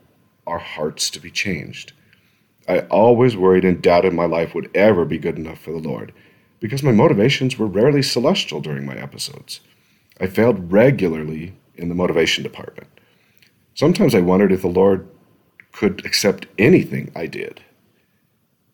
our 0.46 0.58
hearts 0.58 1.10
to 1.10 1.20
be 1.20 1.30
changed. 1.30 1.92
I 2.68 2.80
always 2.80 3.36
worried 3.36 3.64
and 3.64 3.82
doubted 3.82 4.12
my 4.12 4.24
life 4.24 4.54
would 4.54 4.70
ever 4.74 5.04
be 5.04 5.18
good 5.18 5.36
enough 5.36 5.58
for 5.58 5.72
the 5.72 5.78
Lord 5.78 6.12
because 6.60 6.82
my 6.82 6.92
motivations 6.92 7.58
were 7.58 7.66
rarely 7.66 8.02
celestial 8.02 8.60
during 8.60 8.86
my 8.86 8.96
episodes. 8.96 9.60
I 10.20 10.26
failed 10.26 10.70
regularly 10.70 11.54
in 11.74 11.88
the 11.88 11.94
motivation 11.94 12.44
department. 12.44 12.88
Sometimes 13.74 14.14
I 14.14 14.20
wondered 14.20 14.52
if 14.52 14.62
the 14.62 14.68
Lord 14.68 15.08
could 15.72 16.04
accept 16.06 16.46
anything 16.58 17.10
I 17.16 17.26
did. 17.26 17.62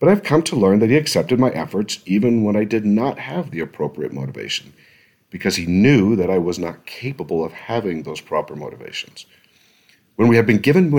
But 0.00 0.08
I've 0.08 0.22
come 0.22 0.42
to 0.44 0.56
learn 0.56 0.78
that 0.80 0.90
he 0.90 0.96
accepted 0.96 1.40
my 1.40 1.50
efforts 1.50 2.00
even 2.06 2.44
when 2.44 2.56
I 2.56 2.64
did 2.64 2.84
not 2.84 3.18
have 3.18 3.50
the 3.50 3.60
appropriate 3.60 4.12
motivation, 4.12 4.72
because 5.30 5.56
he 5.56 5.66
knew 5.66 6.14
that 6.16 6.30
I 6.30 6.38
was 6.38 6.58
not 6.58 6.86
capable 6.86 7.44
of 7.44 7.52
having 7.52 8.02
those 8.02 8.20
proper 8.20 8.54
motivations. 8.54 9.26
When 10.16 10.28
we 10.28 10.36
have 10.36 10.46
been 10.46 10.58
given 10.58 10.92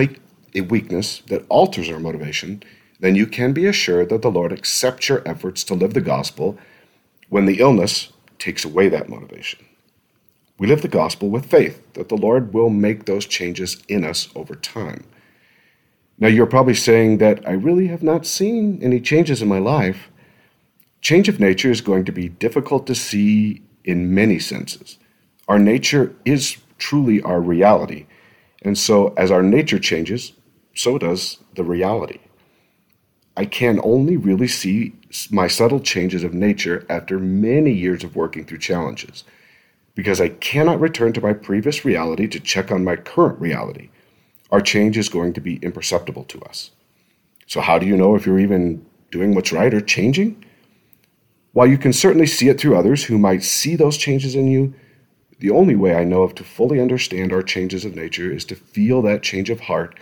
a 0.55 0.61
weakness 0.61 1.19
that 1.27 1.45
alters 1.49 1.89
our 1.89 1.99
motivation, 1.99 2.63
then 2.99 3.15
you 3.15 3.25
can 3.25 3.53
be 3.53 3.65
assured 3.65 4.09
that 4.09 4.21
the 4.21 4.31
Lord 4.31 4.51
accepts 4.51 5.07
your 5.07 5.21
efforts 5.25 5.63
to 5.65 5.73
live 5.73 5.93
the 5.93 6.01
gospel 6.01 6.57
when 7.29 7.45
the 7.45 7.59
illness 7.59 8.11
takes 8.37 8.65
away 8.65 8.89
that 8.89 9.09
motivation. 9.09 9.65
We 10.57 10.67
live 10.67 10.81
the 10.81 10.89
gospel 10.89 11.29
with 11.29 11.45
faith 11.45 11.81
that 11.93 12.09
the 12.09 12.17
Lord 12.17 12.53
will 12.53 12.69
make 12.69 13.05
those 13.05 13.25
changes 13.25 13.81
in 13.87 14.03
us 14.03 14.27
over 14.35 14.55
time. 14.55 15.05
Now, 16.19 16.27
you're 16.27 16.45
probably 16.45 16.75
saying 16.75 17.19
that 17.19 17.47
I 17.47 17.53
really 17.53 17.87
have 17.87 18.03
not 18.03 18.25
seen 18.25 18.79
any 18.83 18.99
changes 18.99 19.41
in 19.41 19.47
my 19.47 19.59
life. 19.59 20.09
Change 21.01 21.29
of 21.29 21.39
nature 21.39 21.71
is 21.71 21.79
going 21.79 22.03
to 22.05 22.11
be 22.11 22.27
difficult 22.27 22.85
to 22.87 22.95
see 22.95 23.61
in 23.85 24.13
many 24.13 24.37
senses. 24.37 24.97
Our 25.47 25.59
nature 25.59 26.13
is 26.25 26.57
truly 26.77 27.21
our 27.21 27.39
reality. 27.39 28.05
And 28.63 28.77
so, 28.77 29.13
as 29.15 29.31
our 29.31 29.41
nature 29.41 29.79
changes, 29.79 30.33
so 30.75 30.97
does 30.97 31.37
the 31.55 31.63
reality. 31.63 32.19
I 33.37 33.45
can 33.45 33.79
only 33.83 34.17
really 34.17 34.49
see 34.49 34.93
my 35.31 35.47
subtle 35.47 35.79
changes 35.79 36.25
of 36.25 36.33
nature 36.33 36.85
after 36.89 37.17
many 37.17 37.71
years 37.71 38.03
of 38.03 38.17
working 38.17 38.43
through 38.43 38.57
challenges, 38.57 39.23
because 39.95 40.19
I 40.19 40.27
cannot 40.27 40.81
return 40.81 41.13
to 41.13 41.21
my 41.21 41.31
previous 41.31 41.85
reality 41.85 42.27
to 42.27 42.39
check 42.41 42.69
on 42.71 42.83
my 42.83 42.97
current 42.97 43.39
reality 43.39 43.89
our 44.51 44.61
change 44.61 44.97
is 44.97 45.09
going 45.09 45.33
to 45.33 45.41
be 45.41 45.57
imperceptible 45.57 46.23
to 46.25 46.41
us. 46.41 46.71
So, 47.47 47.61
how 47.61 47.79
do 47.79 47.85
you 47.85 47.95
know 47.95 48.15
if 48.15 48.25
you're 48.25 48.39
even 48.39 48.85
doing 49.11 49.33
what's 49.33 49.51
right 49.51 49.73
or 49.73 49.81
changing? 49.81 50.43
While 51.53 51.67
you 51.67 51.77
can 51.77 51.93
certainly 51.93 52.27
see 52.27 52.49
it 52.49 52.59
through 52.59 52.77
others 52.77 53.05
who 53.05 53.17
might 53.17 53.43
see 53.43 53.75
those 53.75 53.97
changes 53.97 54.35
in 54.35 54.47
you, 54.47 54.73
the 55.39 55.49
only 55.49 55.75
way 55.75 55.95
I 55.95 56.03
know 56.03 56.23
of 56.23 56.35
to 56.35 56.43
fully 56.43 56.79
understand 56.79 57.31
our 57.31 57.41
changes 57.41 57.85
of 57.85 57.95
nature 57.95 58.31
is 58.31 58.45
to 58.45 58.55
feel 58.55 59.01
that 59.03 59.23
change 59.23 59.49
of 59.49 59.61
heart 59.61 59.97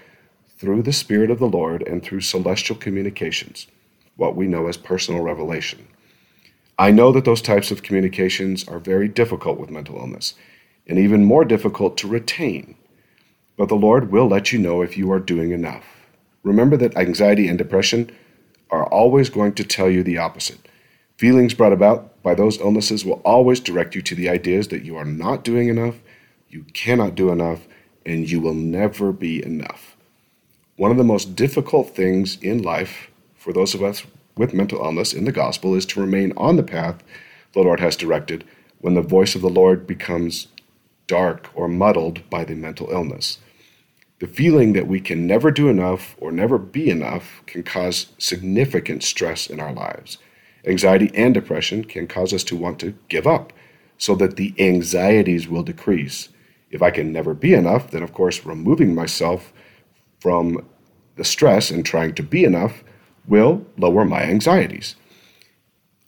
through 0.57 0.81
the 0.81 0.93
Spirit 0.93 1.29
of 1.29 1.39
the 1.39 1.47
Lord 1.47 1.83
and 1.87 2.03
through 2.03 2.21
celestial 2.21 2.75
communications, 2.75 3.67
what 4.15 4.35
we 4.35 4.47
know 4.47 4.67
as 4.67 4.75
personal 4.75 5.21
revelation. 5.21 5.87
I 6.79 6.91
know 6.91 7.11
that 7.11 7.25
those 7.25 7.41
types 7.41 7.71
of 7.71 7.83
communications 7.83 8.67
are 8.67 8.79
very 8.79 9.07
difficult 9.07 9.59
with 9.59 9.69
mental 9.69 9.97
illness, 9.97 10.33
and 10.87 10.97
even 10.97 11.23
more 11.23 11.45
difficult 11.45 11.97
to 11.97 12.07
retain 12.07 12.75
but 13.57 13.69
the 13.69 13.75
Lord 13.75 14.11
will 14.11 14.27
let 14.27 14.51
you 14.51 14.59
know 14.59 14.81
if 14.81 14.97
you 14.97 15.11
are 15.11 15.19
doing 15.19 15.51
enough. 15.51 15.83
Remember 16.43 16.77
that 16.77 16.95
anxiety 16.95 17.47
and 17.47 17.57
depression 17.57 18.09
are 18.69 18.85
always 18.85 19.29
going 19.29 19.53
to 19.53 19.63
tell 19.63 19.89
you 19.89 20.03
the 20.03 20.17
opposite. 20.17 20.67
Feelings 21.17 21.53
brought 21.55 21.73
about 21.73 22.21
by 22.21 22.35
those 22.35 22.59
illnesses 22.59 23.03
will 23.03 23.21
always 23.25 23.59
direct 23.59 23.95
you 23.95 24.01
to 24.03 24.15
the 24.15 24.29
ideas 24.29 24.67
that 24.67 24.83
you 24.83 24.95
are 24.95 25.05
not 25.05 25.43
doing 25.43 25.67
enough, 25.67 25.95
you 26.49 26.63
cannot 26.73 27.15
do 27.15 27.31
enough, 27.31 27.67
and 28.05 28.29
you 28.29 28.39
will 28.39 28.53
never 28.53 29.11
be 29.11 29.43
enough. 29.43 29.97
One 30.75 30.91
of 30.91 30.97
the 30.97 31.03
most 31.03 31.35
difficult 31.35 31.95
things 31.95 32.37
in 32.41 32.61
life 32.61 33.09
for 33.35 33.51
those 33.51 33.73
of 33.73 33.81
us 33.81 34.03
with 34.37 34.53
mental 34.53 34.83
illness 34.83 35.13
in 35.13 35.25
the 35.25 35.31
gospel 35.31 35.73
is 35.73 35.85
to 35.87 35.99
remain 35.99 36.33
on 36.37 36.55
the 36.55 36.63
path 36.63 37.03
the 37.53 37.61
Lord 37.61 37.79
has 37.79 37.95
directed 37.95 38.43
when 38.79 38.93
the 38.93 39.01
voice 39.01 39.33
of 39.33 39.41
the 39.41 39.49
Lord 39.49 39.87
becomes 39.87 40.47
dark 41.07 41.49
or 41.55 41.67
muddled 41.67 42.29
by 42.29 42.43
the 42.43 42.53
mental 42.53 42.91
illness. 42.91 43.39
The 44.19 44.27
feeling 44.27 44.73
that 44.73 44.87
we 44.87 44.99
can 44.99 45.27
never 45.27 45.51
do 45.51 45.69
enough 45.69 46.15
or 46.19 46.31
never 46.31 46.57
be 46.57 46.89
enough 46.89 47.43
can 47.45 47.61
cause 47.61 48.07
significant 48.17 49.03
stress 49.03 49.47
in 49.47 49.59
our 49.59 49.71
lives. 49.71 50.17
Anxiety 50.65 51.11
and 51.13 51.35
depression 51.35 51.83
can 51.83 52.07
cause 52.07 52.33
us 52.33 52.43
to 52.45 52.55
want 52.55 52.79
to 52.79 52.95
give 53.09 53.27
up 53.27 53.53
so 53.99 54.15
that 54.15 54.35
the 54.35 54.55
anxieties 54.57 55.47
will 55.47 55.61
decrease. 55.61 56.29
If 56.71 56.81
I 56.81 56.89
can 56.89 57.11
never 57.11 57.35
be 57.35 57.53
enough, 57.53 57.91
then 57.91 58.01
of 58.01 58.13
course 58.13 58.43
removing 58.43 58.95
myself 58.95 59.53
from 60.19 60.67
the 61.15 61.23
stress 61.23 61.69
and 61.69 61.85
trying 61.85 62.15
to 62.15 62.23
be 62.23 62.43
enough 62.43 62.83
will 63.27 63.65
lower 63.77 64.03
my 64.03 64.23
anxieties. 64.23 64.95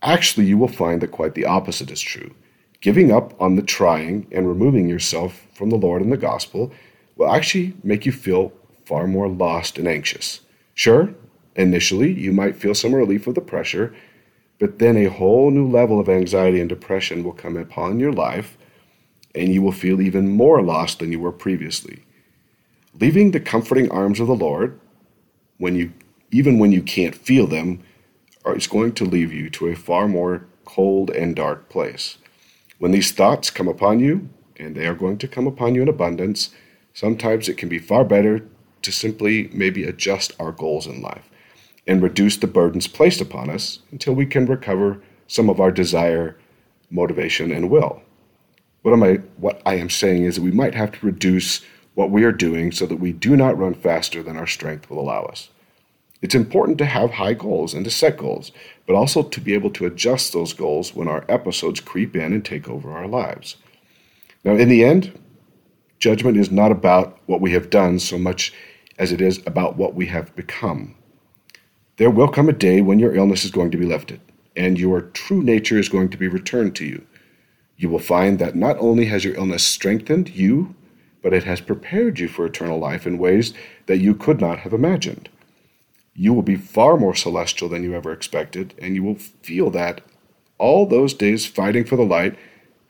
Actually, 0.01 0.47
you 0.47 0.57
will 0.57 0.67
find 0.67 1.01
that 1.01 1.11
quite 1.11 1.35
the 1.35 1.45
opposite 1.45 1.91
is 1.91 2.01
true. 2.01 2.33
Giving 2.81 3.11
up 3.11 3.39
on 3.39 3.55
the 3.55 3.61
trying 3.61 4.25
and 4.31 4.47
removing 4.47 4.87
yourself 4.87 5.45
from 5.53 5.69
the 5.69 5.75
Lord 5.75 6.01
and 6.01 6.11
the 6.11 6.17
gospel 6.17 6.71
will 7.19 7.31
actually 7.31 7.73
make 7.83 8.05
you 8.05 8.11
feel 8.11 8.53
far 8.85 9.05
more 9.05 9.27
lost 9.27 9.77
and 9.77 9.87
anxious. 9.87 10.39
Sure, 10.73 11.13
initially 11.55 12.11
you 12.11 12.31
might 12.31 12.55
feel 12.55 12.73
some 12.73 12.95
relief 12.95 13.27
of 13.27 13.35
the 13.35 13.41
pressure, 13.41 13.93
but 14.57 14.79
then 14.79 14.97
a 14.97 15.05
whole 15.09 15.51
new 15.51 15.67
level 15.67 15.99
of 15.99 16.09
anxiety 16.09 16.59
and 16.59 16.69
depression 16.69 17.23
will 17.23 17.33
come 17.33 17.57
upon 17.57 17.99
your 17.99 18.13
life, 18.13 18.57
and 19.35 19.53
you 19.53 19.61
will 19.61 19.73
feel 19.73 20.01
even 20.01 20.29
more 20.29 20.61
lost 20.63 20.99
than 20.99 21.11
you 21.11 21.19
were 21.19 21.31
previously. 21.31 22.03
Leaving 22.99 23.31
the 23.31 23.39
comforting 23.39 23.91
arms 23.91 24.19
of 24.19 24.27
the 24.27 24.35
Lord, 24.35 24.79
when 25.57 25.75
you 25.75 25.91
even 26.31 26.57
when 26.57 26.71
you 26.71 26.81
can't 26.81 27.15
feel 27.15 27.47
them, 27.47 27.83
is 28.55 28.67
going 28.67 28.93
to 28.93 29.03
leave 29.03 29.33
you 29.33 29.49
to 29.49 29.67
a 29.67 29.75
far 29.75 30.07
more 30.07 30.45
cold 30.63 31.09
and 31.09 31.35
dark 31.35 31.69
place. 31.69 32.17
When 32.77 32.91
these 32.91 33.11
thoughts 33.11 33.49
come 33.49 33.67
upon 33.67 33.99
you, 33.99 34.29
and 34.57 34.75
they 34.75 34.85
are 34.85 34.95
going 34.95 35.17
to 35.17 35.27
come 35.27 35.47
upon 35.47 35.75
you 35.75 35.81
in 35.81 35.87
abundance, 35.87 36.49
sometimes 36.99 37.47
it 37.47 37.55
can 37.55 37.69
be 37.69 37.79
far 37.79 38.03
better 38.03 38.45
to 38.81 38.91
simply 38.91 39.49
maybe 39.53 39.85
adjust 39.85 40.33
our 40.37 40.51
goals 40.51 40.85
in 40.85 41.01
life 41.01 41.29
and 41.87 42.03
reduce 42.03 42.35
the 42.35 42.45
burdens 42.45 42.87
placed 42.87 43.21
upon 43.21 43.49
us 43.49 43.79
until 43.93 44.13
we 44.13 44.25
can 44.25 44.45
recover 44.45 45.01
some 45.25 45.49
of 45.49 45.61
our 45.61 45.71
desire, 45.71 46.37
motivation, 46.91 47.53
and 47.53 47.69
will. 47.69 48.01
What 48.81 48.91
am 48.91 49.03
I 49.03 49.13
what 49.37 49.61
I 49.65 49.75
am 49.75 49.89
saying 49.89 50.25
is 50.25 50.35
that 50.35 50.41
we 50.41 50.51
might 50.51 50.75
have 50.75 50.91
to 50.91 51.05
reduce 51.05 51.61
what 51.95 52.11
we 52.11 52.25
are 52.25 52.33
doing 52.33 52.69
so 52.73 52.85
that 52.87 52.99
we 52.99 53.13
do 53.13 53.37
not 53.37 53.57
run 53.57 53.75
faster 53.75 54.21
than 54.21 54.35
our 54.35 54.47
strength 54.47 54.89
will 54.89 54.99
allow 54.99 55.23
us. 55.23 55.49
It's 56.21 56.35
important 56.35 56.77
to 56.79 56.85
have 56.85 57.11
high 57.11 57.33
goals 57.33 57.73
and 57.73 57.85
to 57.85 57.91
set 57.91 58.17
goals, 58.17 58.51
but 58.85 58.95
also 58.95 59.23
to 59.23 59.39
be 59.39 59.53
able 59.53 59.69
to 59.71 59.85
adjust 59.85 60.33
those 60.33 60.51
goals 60.51 60.93
when 60.93 61.07
our 61.07 61.23
episodes 61.29 61.79
creep 61.79 62.13
in 62.13 62.33
and 62.33 62.43
take 62.43 62.67
over 62.67 62.91
our 62.91 63.07
lives. 63.07 63.55
Now, 64.43 64.55
in 64.55 64.67
the 64.67 64.83
end, 64.83 65.17
judgment 65.99 66.37
is 66.37 66.51
not 66.51 66.71
about 66.71 67.19
what 67.25 67.41
we 67.41 67.51
have 67.51 67.69
done 67.69 67.99
so 67.99 68.17
much 68.17 68.53
as 68.97 69.11
it 69.11 69.21
is 69.21 69.41
about 69.45 69.77
what 69.77 69.93
we 69.93 70.07
have 70.07 70.35
become. 70.35 70.95
There 71.97 72.09
will 72.09 72.27
come 72.27 72.49
a 72.49 72.53
day 72.53 72.81
when 72.81 72.99
your 72.99 73.15
illness 73.15 73.45
is 73.45 73.51
going 73.51 73.71
to 73.71 73.77
be 73.77 73.85
lifted, 73.85 74.21
and 74.55 74.79
your 74.79 75.01
true 75.01 75.43
nature 75.43 75.77
is 75.77 75.89
going 75.89 76.09
to 76.09 76.17
be 76.17 76.27
returned 76.27 76.75
to 76.77 76.85
you. 76.85 77.05
You 77.77 77.89
will 77.89 77.99
find 77.99 78.39
that 78.39 78.55
not 78.55 78.77
only 78.79 79.05
has 79.05 79.23
your 79.23 79.35
illness 79.35 79.63
strengthened 79.63 80.29
you, 80.29 80.75
but 81.21 81.33
it 81.33 81.43
has 81.43 81.61
prepared 81.61 82.19
you 82.19 82.27
for 82.27 82.45
eternal 82.45 82.79
life 82.79 83.05
in 83.05 83.17
ways 83.17 83.53
that 83.87 83.99
you 83.99 84.15
could 84.15 84.39
not 84.39 84.59
have 84.59 84.73
imagined 84.73 85.29
you 86.19 86.33
will 86.33 86.41
be 86.41 86.57
far 86.57 86.97
more 86.97 87.15
celestial 87.15 87.69
than 87.69 87.81
you 87.81 87.95
ever 87.95 88.11
expected, 88.11 88.73
and 88.77 88.93
you 88.93 89.01
will 89.01 89.15
feel 89.15 89.69
that 89.69 90.01
all 90.57 90.85
those 90.85 91.13
days 91.13 91.45
fighting 91.45 91.85
for 91.85 91.95
the 91.95 92.03
light 92.03 92.37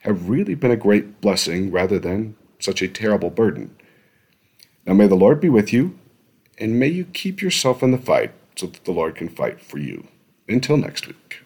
have 0.00 0.28
really 0.28 0.56
been 0.56 0.72
a 0.72 0.76
great 0.76 1.20
blessing 1.20 1.70
rather 1.70 2.00
than 2.00 2.34
such 2.62 2.82
a 2.82 2.88
terrible 2.88 3.30
burden. 3.30 3.76
Now 4.86 4.94
may 4.94 5.06
the 5.06 5.14
Lord 5.14 5.40
be 5.40 5.48
with 5.48 5.72
you, 5.72 5.98
and 6.58 6.78
may 6.78 6.88
you 6.88 7.04
keep 7.04 7.42
yourself 7.42 7.82
in 7.82 7.90
the 7.90 7.98
fight 7.98 8.32
so 8.56 8.66
that 8.66 8.84
the 8.84 8.92
Lord 8.92 9.14
can 9.16 9.28
fight 9.28 9.60
for 9.60 9.78
you. 9.78 10.06
Until 10.48 10.76
next 10.76 11.06
week. 11.06 11.39